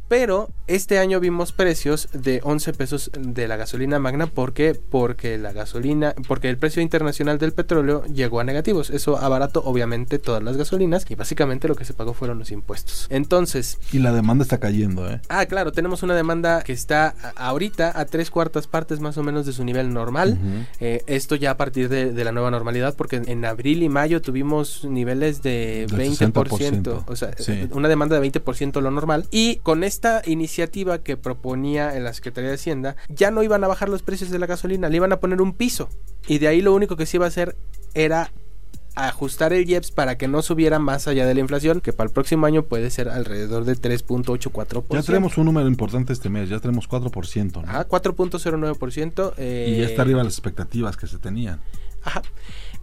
Pero 0.07 0.50
este 0.67 1.00
año 1.00 1.19
vimos 1.19 1.51
precios 1.53 2.10
de 2.13 2.39
11 2.43 2.74
pesos 2.74 3.12
de 3.17 3.48
la 3.48 3.57
gasolina 3.57 4.00
magna. 4.00 4.27
¿Por 4.27 4.53
qué? 4.53 4.79
Porque 4.89 5.38
la 5.38 5.53
gasolina, 5.53 6.13
porque 6.27 6.50
el 6.50 6.57
precio 6.57 6.81
internacional 6.81 7.38
del 7.39 7.53
petróleo 7.53 8.05
llegó 8.05 8.39
a 8.39 8.43
negativos. 8.43 8.89
Eso 8.89 9.17
abarató 9.17 9.63
obviamente 9.63 10.19
todas 10.19 10.43
las 10.43 10.57
gasolinas 10.57 11.05
y 11.10 11.15
básicamente 11.15 11.67
lo 11.67 11.75
que 11.75 11.86
se 11.86 11.93
pagó 11.93 12.13
fueron 12.13 12.39
los 12.39 12.51
impuestos. 12.51 13.07
Entonces... 13.10 13.79
Y 13.91 14.00
la 14.00 14.12
demanda 14.12 14.43
está 14.43 14.60
cayendo, 14.60 15.10
¿eh? 15.10 15.22
Ah, 15.29 15.45
claro, 15.45 15.72
tenemos 15.72 16.03
una 16.03 16.15
demanda 16.15 16.62
que 16.63 16.74
está 16.74 17.15
ahorita 17.36 18.00
a 18.00 18.05
tres 18.05 18.29
cuartas 18.29 18.67
partes 18.67 19.00
más 19.00 19.17
o 19.17 19.24
menos 19.24 19.45
de 19.45 19.53
su 19.53 19.63
nivel 19.63 19.93
normal. 19.93 20.38
eh, 20.79 21.03
esto 21.07 21.36
ya 21.36 21.51
a 21.51 21.57
partir 21.57 21.89
de, 21.89 22.12
de, 22.12 22.24
la 22.24 22.31
nueva 22.31 22.51
normalidad 22.51 22.95
porque 22.95 23.22
en 23.25 23.45
abril 23.45 23.83
y 23.83 23.89
mayo 23.89 24.22
tuvimos 24.22 24.86
niveles 24.86 25.41
de, 25.41 25.88
de 25.89 26.10
20%. 26.10 26.33
60%. 26.33 27.03
O 27.07 27.15
sea, 27.15 27.31
sí. 27.38 27.67
una 27.72 27.88
demanda 27.88 28.19
de 28.19 28.31
20% 28.31 28.81
lo 28.81 28.91
normal. 28.91 29.27
Y 29.31 29.57
con 29.57 29.83
este 29.83 29.93
esta 29.94 30.22
iniciativa 30.26 31.04
que 31.04 31.18
proponía 31.18 31.96
en 31.96 32.04
la 32.04 32.14
Secretaría 32.14 32.50
de 32.50 32.56
Hacienda, 32.56 32.96
ya 33.10 33.32
no 33.32 33.44
iban 33.44 33.64
a 33.64 33.68
bajar 33.68 33.90
los 33.90 34.02
precios 34.02 34.32
de 34.32 34.40
la 34.40 34.48
gasolina, 34.48 34.90
le 34.90 34.98
iban 34.98 35.14
a 35.14 35.20
poner 35.20 35.42
un 35.42 35.54
piso. 35.54 35.90
Y 36.28 36.40
de 36.40 36.48
ahí 36.48 36.62
lo 36.62 36.74
único 36.74 36.98
que 36.98 37.06
se 37.06 37.18
iba 37.18 37.26
a 37.26 37.30
hacer 37.30 37.56
era 37.94 38.32
ajustar 38.96 39.54
el 39.54 39.68
IEPS 39.68 39.92
para 39.92 40.18
que 40.18 40.28
no 40.28 40.42
subiera 40.42 40.80
más 40.80 41.08
allá 41.08 41.26
de 41.26 41.34
la 41.34 41.40
inflación, 41.40 41.82
que 41.82 41.94
para 41.94 42.08
el 42.08 42.14
próximo 42.14 42.46
año 42.46 42.64
puede 42.64 42.90
ser 42.90 43.10
alrededor 43.10 43.66
de 43.66 43.76
3.84%. 43.76 44.86
Ya 44.90 45.04
tenemos 45.04 45.38
un 45.38 45.46
número 45.46 45.68
importante 45.68 46.14
este 46.14 46.30
mes, 46.30 46.50
ya 46.50 46.60
tenemos 46.60 46.90
4%. 46.90 47.54
¿no? 47.54 47.70
Ajá, 47.70 47.88
4.09%. 47.88 49.34
Eh, 49.38 49.74
y 49.76 49.82
ya 49.82 49.86
está 49.86 50.04
arriba 50.04 50.20
de 50.20 50.26
las 50.26 50.34
expectativas 50.34 50.98
que 50.98 51.08
se 51.08 51.18
tenían. 51.18 51.60
Ajá. 52.04 52.22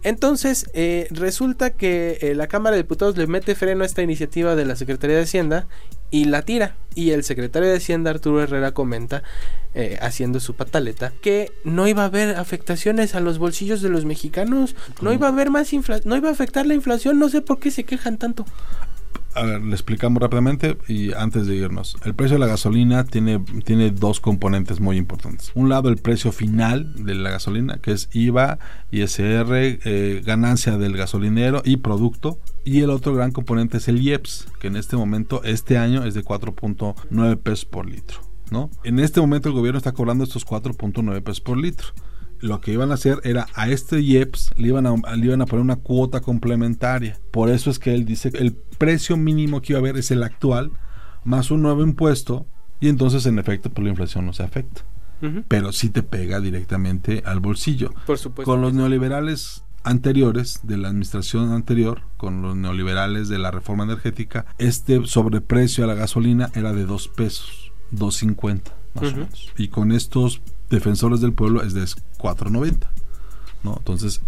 Entonces, 0.03 0.69
eh, 0.73 1.07
resulta 1.11 1.71
que 1.71 2.17
eh, 2.21 2.35
la 2.35 2.47
Cámara 2.47 2.75
de 2.75 2.81
Diputados 2.81 3.17
le 3.17 3.27
mete 3.27 3.53
freno 3.55 3.83
a 3.83 3.85
esta 3.85 4.01
iniciativa 4.01 4.55
de 4.55 4.65
la 4.65 4.75
Secretaría 4.75 5.15
de 5.15 5.23
Hacienda 5.23 5.67
y 6.11 6.25
la 6.25 6.43
tira. 6.43 6.75
Y 6.93 7.11
el 7.11 7.23
secretario 7.23 7.69
de 7.69 7.77
Hacienda, 7.77 8.11
Arturo 8.11 8.43
Herrera, 8.43 8.73
comenta, 8.73 9.23
eh, 9.73 9.97
haciendo 10.01 10.41
su 10.41 10.55
pataleta, 10.55 11.13
que 11.21 11.51
no 11.63 11.87
iba 11.87 12.03
a 12.03 12.07
haber 12.07 12.35
afectaciones 12.35 13.15
a 13.15 13.21
los 13.21 13.37
bolsillos 13.39 13.81
de 13.81 13.87
los 13.87 14.03
mexicanos, 14.03 14.75
no 15.01 15.13
iba 15.13 15.27
a 15.27 15.31
haber 15.31 15.49
más 15.49 15.71
inflación, 15.71 16.09
no 16.09 16.17
iba 16.17 16.27
a 16.27 16.33
afectar 16.33 16.65
la 16.65 16.73
inflación, 16.73 17.17
no 17.17 17.29
sé 17.29 17.41
por 17.41 17.59
qué 17.59 17.71
se 17.71 17.85
quejan 17.85 18.17
tanto. 18.17 18.45
A 19.33 19.43
ver, 19.43 19.61
le 19.61 19.71
explicamos 19.71 20.21
rápidamente 20.21 20.77
y 20.87 21.13
antes 21.13 21.47
de 21.47 21.55
irnos. 21.55 21.95
El 22.03 22.13
precio 22.15 22.35
de 22.35 22.39
la 22.39 22.47
gasolina 22.47 23.05
tiene, 23.05 23.39
tiene 23.63 23.91
dos 23.91 24.19
componentes 24.19 24.81
muy 24.81 24.97
importantes. 24.97 25.51
Un 25.55 25.69
lado, 25.69 25.89
el 25.89 25.97
precio 25.97 26.31
final 26.31 26.93
de 27.05 27.15
la 27.15 27.31
gasolina, 27.31 27.77
que 27.77 27.91
es 27.91 28.09
IVA, 28.11 28.59
ISR, 28.91 29.47
eh, 29.53 30.21
ganancia 30.25 30.77
del 30.77 30.97
gasolinero 30.97 31.61
y 31.63 31.77
producto. 31.77 32.39
Y 32.65 32.81
el 32.81 32.89
otro 32.89 33.13
gran 33.13 33.31
componente 33.31 33.77
es 33.77 33.87
el 33.87 34.01
IEPS, 34.01 34.47
que 34.59 34.67
en 34.67 34.75
este 34.75 34.97
momento, 34.97 35.43
este 35.43 35.77
año, 35.77 36.03
es 36.03 36.13
de 36.13 36.23
4.9 36.23 37.37
pesos 37.37 37.65
por 37.65 37.85
litro. 37.85 38.19
¿no? 38.51 38.69
En 38.83 38.99
este 38.99 39.21
momento 39.21 39.47
el 39.47 39.55
gobierno 39.55 39.77
está 39.77 39.93
cobrando 39.93 40.25
estos 40.25 40.45
4.9 40.45 41.21
pesos 41.23 41.41
por 41.41 41.57
litro 41.57 41.87
lo 42.41 42.59
que 42.59 42.73
iban 42.73 42.91
a 42.91 42.95
hacer 42.95 43.19
era 43.23 43.47
a 43.53 43.69
este 43.69 44.01
IEPS 44.01 44.51
le 44.57 44.67
iban 44.67 44.85
a, 44.87 45.15
le 45.15 45.25
iban 45.25 45.41
a 45.41 45.45
poner 45.45 45.63
una 45.63 45.75
cuota 45.77 46.21
complementaria. 46.21 47.19
Por 47.31 47.49
eso 47.49 47.69
es 47.69 47.79
que 47.79 47.93
él 47.93 48.05
dice 48.05 48.31
que 48.31 48.39
el 48.39 48.53
precio 48.53 49.15
mínimo 49.17 49.61
que 49.61 49.73
iba 49.73 49.79
a 49.79 49.81
haber 49.81 49.97
es 49.97 50.11
el 50.11 50.23
actual, 50.23 50.71
más 51.23 51.51
un 51.51 51.61
nuevo 51.61 51.83
impuesto, 51.83 52.45
y 52.79 52.89
entonces 52.89 53.25
en 53.25 53.37
efecto 53.39 53.69
pues 53.69 53.83
la 53.83 53.89
inflación 53.91 54.25
no 54.25 54.33
se 54.33 54.43
afecta. 54.43 54.81
Uh 55.21 55.25
-huh. 55.25 55.43
Pero 55.47 55.71
sí 55.71 55.89
te 55.89 56.01
pega 56.01 56.39
directamente 56.39 57.21
al 57.25 57.39
bolsillo. 57.39 57.93
Por 58.07 58.17
supuesto. 58.17 58.51
Con 58.51 58.61
los 58.61 58.73
neoliberales 58.73 59.63
anteriores 59.83 60.59
de 60.63 60.77
la 60.77 60.89
administración 60.89 61.51
anterior, 61.51 62.01
con 62.17 62.41
los 62.41 62.55
neoliberales 62.55 63.29
de 63.29 63.37
la 63.39 63.51
reforma 63.51 63.83
energética, 63.83 64.45
este 64.57 65.05
sobreprecio 65.05 65.83
a 65.83 65.87
la 65.87 65.95
gasolina 65.95 66.49
era 66.55 66.73
de 66.73 66.85
2 66.85 67.07
pesos, 67.09 67.71
2.50 67.91 68.61
más 68.95 69.03
uh 69.03 69.07
-huh. 69.07 69.13
o 69.13 69.15
menos. 69.17 69.49
Y 69.57 69.67
con 69.69 69.91
estos 69.91 70.41
defensores 70.69 71.21
del 71.21 71.33
pueblo 71.33 71.61
es 71.63 71.73
de 71.73 71.83
4.90. 72.21 72.87
¿no? 73.63 73.75
Entonces, 73.77 74.21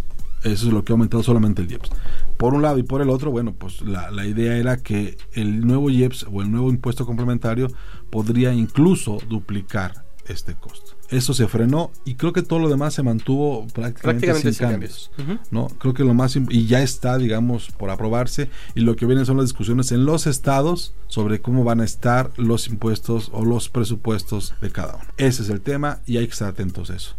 eso 0.44 0.68
es 0.68 0.74
lo 0.74 0.84
que 0.84 0.92
ha 0.92 0.96
aumentado 0.96 1.24
solamente 1.24 1.62
el 1.62 1.72
IEPS. 1.72 1.90
Por 2.38 2.54
un 2.54 2.62
lado 2.62 2.78
y 2.78 2.84
por 2.84 3.02
el 3.02 3.10
otro, 3.10 3.32
bueno, 3.32 3.54
pues 3.54 3.82
la, 3.82 4.12
la, 4.12 4.26
idea 4.26 4.58
era 4.58 4.78
que 4.78 5.18
el 5.34 5.66
nuevo 5.66 5.90
IEPS 5.90 6.28
o 6.32 6.42
el 6.42 6.52
nuevo 6.52 6.70
impuesto 6.70 7.06
complementario 7.06 7.68
podría 8.10 8.54
incluso 8.54 9.20
duplicar 9.30 10.04
este 10.28 10.56
costo. 10.56 10.94
Eso 11.10 11.34
se 11.34 11.48
frenó 11.48 11.92
y 12.06 12.16
creo 12.16 12.34
que 12.34 12.42
todo 12.42 12.60
lo 12.60 12.70
demás 12.70 12.94
se 12.94 13.04
mantuvo 13.04 13.68
prácticamente, 13.68 14.02
prácticamente 14.02 14.54
sin, 14.54 14.68
cambios. 14.68 15.12
cambios. 15.16 15.40
Uh 15.40 15.44
-huh. 15.44 15.48
¿no? 15.52 15.68
Creo 15.80 15.94
que 15.94 16.04
lo 16.04 16.14
más 16.14 16.36
y 16.36 16.66
ya 16.66 16.82
está, 16.82 17.18
digamos, 17.18 17.72
por 17.72 17.90
aprobarse 17.90 18.50
y 18.76 18.82
lo 18.82 18.96
que 18.96 19.06
vienen 19.06 19.26
son 19.26 19.38
las 19.38 19.48
discusiones 19.48 19.92
en 19.92 20.06
los 20.06 20.28
estados 20.28 20.94
sobre 21.08 21.42
cómo 21.42 21.64
van 21.64 21.82
a 21.82 21.86
estar 21.86 22.32
los 22.38 22.68
impuestos 22.68 23.30
o 23.34 23.46
los 23.46 23.70
presupuestos 23.70 24.56
de 24.62 24.72
cada 24.72 24.96
uno. 24.96 25.06
Ese 25.18 25.44
es 25.44 25.50
el 25.50 25.62
tema 25.62 26.00
y 26.06 26.18
hay 26.18 26.26
que 26.26 26.34
estar 26.34 26.50
atentos 26.50 26.90
a 26.90 26.96
eso. 26.96 27.16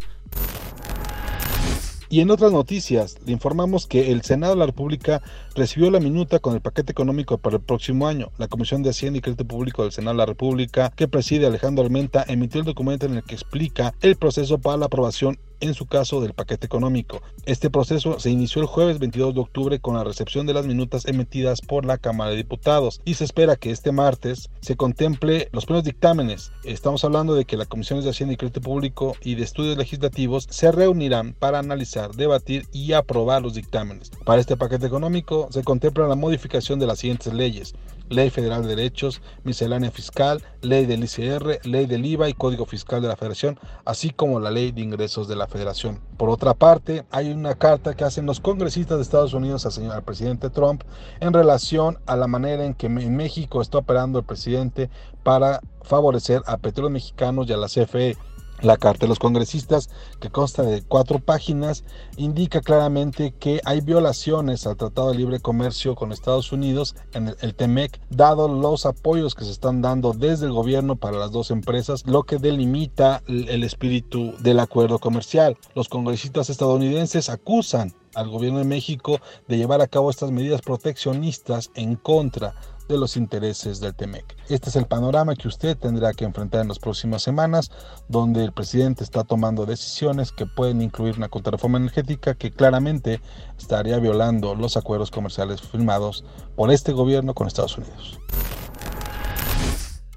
Y 2.09 2.19
en 2.19 2.31
otras 2.31 2.51
noticias, 2.51 3.17
le 3.25 3.31
informamos 3.31 3.87
que 3.87 4.11
el 4.11 4.21
Senado 4.21 4.53
de 4.53 4.59
la 4.59 4.65
República 4.65 5.21
recibió 5.55 5.89
la 5.89 5.99
minuta 5.99 6.39
con 6.39 6.53
el 6.53 6.61
paquete 6.61 6.91
económico 6.91 7.37
para 7.37 7.57
el 7.57 7.61
próximo 7.61 8.07
año. 8.07 8.31
La 8.37 8.47
Comisión 8.47 8.83
de 8.83 8.91
Hacienda 8.91 9.17
y 9.17 9.21
Crédito 9.21 9.45
Público 9.45 9.83
del 9.83 9.91
Senado 9.91 10.13
de 10.13 10.19
la 10.19 10.25
República, 10.25 10.91
que 10.95 11.07
preside 11.07 11.47
Alejandro 11.47 11.83
Armenta, 11.83 12.23
emitió 12.27 12.59
el 12.59 12.65
documento 12.65 13.05
en 13.05 13.15
el 13.15 13.23
que 13.23 13.35
explica 13.35 13.93
el 14.01 14.15
proceso 14.15 14.59
para 14.59 14.77
la 14.77 14.85
aprobación 14.85 15.39
en 15.59 15.73
su 15.73 15.85
caso 15.85 16.21
del 16.21 16.33
paquete 16.33 16.65
económico. 16.65 17.21
Este 17.45 17.69
proceso 17.69 18.19
se 18.19 18.29
inició 18.29 18.61
el 18.61 18.67
jueves 18.67 18.99
22 18.99 19.33
de 19.33 19.41
octubre 19.41 19.79
con 19.79 19.95
la 19.95 20.03
recepción 20.03 20.45
de 20.45 20.53
las 20.53 20.65
minutas 20.65 21.05
emitidas 21.05 21.61
por 21.61 21.85
la 21.85 21.97
Cámara 21.97 22.31
de 22.31 22.37
Diputados 22.37 23.01
y 23.05 23.15
se 23.15 23.23
espera 23.23 23.55
que 23.55 23.71
este 23.71 23.91
martes 23.91 24.49
se 24.61 24.75
contemple 24.75 25.49
los 25.51 25.65
primeros 25.65 25.85
dictámenes. 25.85 26.51
Estamos 26.63 27.03
hablando 27.03 27.35
de 27.35 27.45
que 27.45 27.57
las 27.57 27.67
comisiones 27.67 28.05
de 28.05 28.11
Hacienda 28.11 28.33
y 28.33 28.37
Crédito 28.37 28.61
Público 28.61 29.15
y 29.21 29.35
de 29.35 29.43
estudios 29.43 29.77
legislativos 29.77 30.47
se 30.49 30.71
reunirán 30.71 31.33
para 31.33 31.59
analizar, 31.59 32.11
debatir 32.11 32.67
y 32.71 32.93
aprobar 32.93 33.41
los 33.41 33.53
dictámenes. 33.53 34.11
Para 34.25 34.41
este 34.41 34.57
paquete 34.57 34.85
económico 34.85 35.47
se 35.51 35.63
contempla 35.63 36.07
la 36.07 36.15
modificación 36.15 36.79
de 36.79 36.87
las 36.87 36.99
siguientes 36.99 37.33
leyes. 37.33 37.75
Ley 38.09 38.29
Federal 38.29 38.63
de 38.63 38.75
Derechos, 38.75 39.21
Miscelánea 39.43 39.91
Fiscal, 39.91 40.43
Ley 40.61 40.85
del 40.85 41.03
ICR, 41.03 41.59
Ley 41.63 41.85
del 41.85 42.05
IVA 42.05 42.29
y 42.29 42.33
Código 42.33 42.65
Fiscal 42.65 43.01
de 43.01 43.07
la 43.07 43.15
Federación, 43.15 43.59
así 43.85 44.11
como 44.11 44.39
la 44.39 44.51
Ley 44.51 44.71
de 44.71 44.81
Ingresos 44.81 45.27
de 45.27 45.35
la 45.35 45.47
Federación. 45.47 45.99
Por 46.17 46.29
otra 46.29 46.53
parte, 46.53 47.05
hay 47.11 47.31
una 47.31 47.55
carta 47.55 47.95
que 47.95 48.03
hacen 48.03 48.25
los 48.25 48.39
congresistas 48.39 48.97
de 48.97 49.03
Estados 49.03 49.33
Unidos 49.33 49.65
al, 49.65 49.71
señor, 49.71 49.93
al 49.93 50.03
presidente 50.03 50.49
Trump 50.49 50.83
en 51.19 51.33
relación 51.33 51.97
a 52.05 52.15
la 52.15 52.27
manera 52.27 52.65
en 52.65 52.73
que 52.73 52.87
en 52.87 53.15
México 53.15 53.61
está 53.61 53.79
operando 53.79 54.19
el 54.19 54.25
presidente 54.25 54.89
para 55.23 55.61
favorecer 55.83 56.41
a 56.45 56.57
petróleos 56.57 56.93
mexicanos 56.93 57.47
y 57.47 57.53
a 57.53 57.57
la 57.57 57.67
CFE. 57.67 58.17
La 58.61 58.77
carta 58.77 59.05
de 59.05 59.09
los 59.09 59.19
congresistas, 59.19 59.89
que 60.19 60.29
consta 60.29 60.63
de 60.63 60.81
cuatro 60.81 61.19
páginas, 61.19 61.83
indica 62.15 62.61
claramente 62.61 63.33
que 63.37 63.59
hay 63.65 63.81
violaciones 63.81 64.65
al 64.65 64.77
Tratado 64.77 65.11
de 65.11 65.17
Libre 65.17 65.39
Comercio 65.39 65.95
con 65.95 66.11
Estados 66.11 66.51
Unidos 66.51 66.95
en 67.13 67.35
el, 67.41 67.55
TEMEC, 67.55 67.99
dado 68.09 68.47
los 68.47 68.85
apoyos 68.85 69.35
que 69.35 69.45
se 69.45 69.51
están 69.51 69.81
dando 69.81 70.13
desde 70.13 70.45
el 70.45 70.53
gobierno 70.53 70.95
para 70.95 71.17
las 71.17 71.31
dos 71.31 71.51
empresas, 71.51 72.05
lo 72.05 72.23
que 72.23 72.37
delimita 72.37 73.21
el, 73.27 73.49
el 73.49 73.63
espíritu 73.63 74.33
del 74.39 74.59
acuerdo 74.59 74.99
comercial. 74.99 75.57
Los 75.75 75.89
congresistas 75.89 76.49
estadounidenses 76.49 77.29
acusan 77.29 77.93
al 78.15 78.29
gobierno 78.29 78.59
de 78.59 78.65
México 78.65 79.19
de 79.47 79.57
llevar 79.57 79.81
a 79.81 79.87
cabo 79.87 80.09
estas 80.09 80.31
medidas 80.31 80.61
proteccionistas 80.61 81.71
en 81.75 81.95
contra 81.95 82.55
de 82.87 82.97
los 82.97 83.17
intereses 83.17 83.79
del 83.79 83.95
TEMEC. 83.95 84.35
Este 84.49 84.69
es 84.69 84.75
el 84.75 84.85
panorama 84.85 85.35
que 85.35 85.47
usted 85.47 85.77
tendrá 85.77 86.13
que 86.13 86.25
enfrentar 86.25 86.61
en 86.61 86.67
las 86.67 86.79
próximas 86.79 87.23
semanas, 87.23 87.71
donde 88.07 88.43
el 88.43 88.51
presidente 88.51 89.03
está 89.03 89.23
tomando 89.23 89.65
decisiones 89.65 90.31
que 90.31 90.45
pueden 90.45 90.81
incluir 90.81 91.15
una 91.17 91.29
contrarreforma 91.29 91.77
energética 91.77 92.35
que 92.35 92.51
claramente 92.51 93.21
estaría 93.57 93.97
violando 93.97 94.55
los 94.55 94.77
acuerdos 94.77 95.11
comerciales 95.11 95.61
firmados 95.61 96.23
por 96.55 96.71
este 96.71 96.91
gobierno 96.91 97.33
con 97.33 97.47
Estados 97.47 97.77
Unidos. 97.77 98.19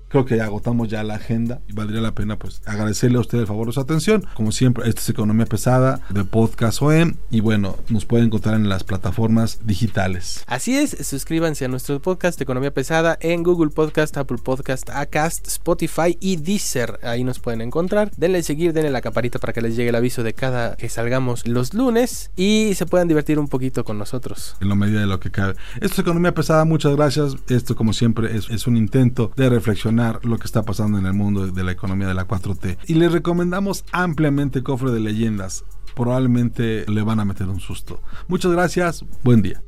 Creo 0.08 0.24
que 0.24 0.40
agotamos 0.40 0.88
ya 0.88 1.02
la 1.02 1.16
agenda 1.16 1.60
y 1.68 1.74
valdría 1.74 2.00
la 2.00 2.14
pena 2.14 2.38
pues 2.38 2.62
agradecerle 2.64 3.18
a 3.18 3.20
usted 3.20 3.38
el 3.40 3.46
favor 3.46 3.66
de 3.66 3.74
su 3.74 3.80
atención. 3.80 4.24
Como 4.34 4.52
siempre, 4.52 4.88
esta 4.88 5.02
es 5.02 5.08
Economía 5.10 5.44
Pesada 5.44 6.00
de 6.08 6.24
Podcast 6.24 6.80
OEM 6.80 7.16
y 7.30 7.40
bueno, 7.40 7.76
nos 7.90 8.06
pueden 8.06 8.26
encontrar 8.26 8.54
en 8.54 8.70
las 8.70 8.84
plataformas 8.84 9.60
digitales. 9.64 10.44
Así 10.46 10.76
es, 10.76 10.96
suscríbanse 11.06 11.66
a 11.66 11.68
nuestro 11.68 12.00
podcast 12.00 12.40
Economía 12.40 12.72
Pesada 12.72 13.18
en 13.20 13.42
Google 13.42 13.70
Podcast, 13.70 14.16
Apple 14.16 14.38
Podcast, 14.42 14.88
Acast, 14.88 15.46
Spotify 15.46 16.16
y 16.20 16.36
Deezer. 16.36 16.98
Ahí 17.02 17.22
nos 17.22 17.38
pueden 17.38 17.60
encontrar. 17.60 18.10
Denle 18.16 18.42
seguir, 18.42 18.72
denle 18.72 18.90
la 18.90 19.02
caparita 19.02 19.38
para 19.38 19.52
que 19.52 19.60
les 19.60 19.76
llegue 19.76 19.90
el 19.90 19.94
aviso 19.94 20.22
de 20.22 20.32
cada 20.32 20.76
que 20.76 20.88
salgamos 20.88 21.46
los 21.46 21.74
lunes 21.74 22.30
y 22.34 22.72
se 22.76 22.86
puedan 22.86 23.08
divertir 23.08 23.38
un 23.38 23.48
poquito 23.48 23.84
con 23.84 23.98
nosotros. 23.98 24.56
En 24.62 24.70
la 24.70 24.74
medida 24.74 25.00
de 25.00 25.06
lo 25.06 25.20
que 25.20 25.30
cabe. 25.30 25.54
Esto 25.74 25.92
es 25.92 25.98
Economía 25.98 26.32
Pesada, 26.32 26.64
muchas 26.64 26.96
gracias. 26.96 27.36
Esto 27.48 27.76
como 27.76 27.92
siempre 27.92 28.34
es, 28.34 28.48
es 28.48 28.66
un 28.66 28.78
intento 28.78 29.32
de 29.36 29.50
reflexionar 29.98 30.24
lo 30.24 30.38
que 30.38 30.46
está 30.46 30.62
pasando 30.62 30.98
en 30.98 31.06
el 31.06 31.12
mundo 31.12 31.46
de 31.46 31.64
la 31.64 31.72
economía 31.72 32.08
de 32.08 32.14
la 32.14 32.26
4T. 32.26 32.78
Y 32.86 32.94
les 32.94 33.12
recomendamos 33.12 33.84
ampliamente 33.92 34.62
Cofre 34.62 34.90
de 34.90 35.00
Leyendas. 35.00 35.64
Probablemente 35.94 36.84
le 36.88 37.02
van 37.02 37.20
a 37.20 37.24
meter 37.24 37.48
un 37.48 37.60
susto. 37.60 38.00
Muchas 38.28 38.52
gracias, 38.52 39.04
buen 39.22 39.42
día. 39.42 39.62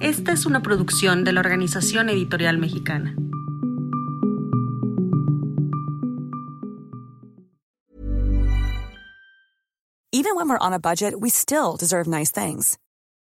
Esta 0.00 0.32
es 0.32 0.46
una 0.46 0.62
producción 0.62 1.24
de 1.24 1.32
la 1.32 1.40
Organización 1.40 2.08
Editorial 2.08 2.58
Mexicana. 2.58 3.14
Even 10.12 10.34
when 10.34 10.48
we're 10.48 10.58
on 10.58 10.72
a 10.72 10.78
budget, 10.78 11.20
we 11.20 11.28
still 11.28 11.76
deserve 11.76 12.06
nice 12.06 12.30
things. 12.30 12.78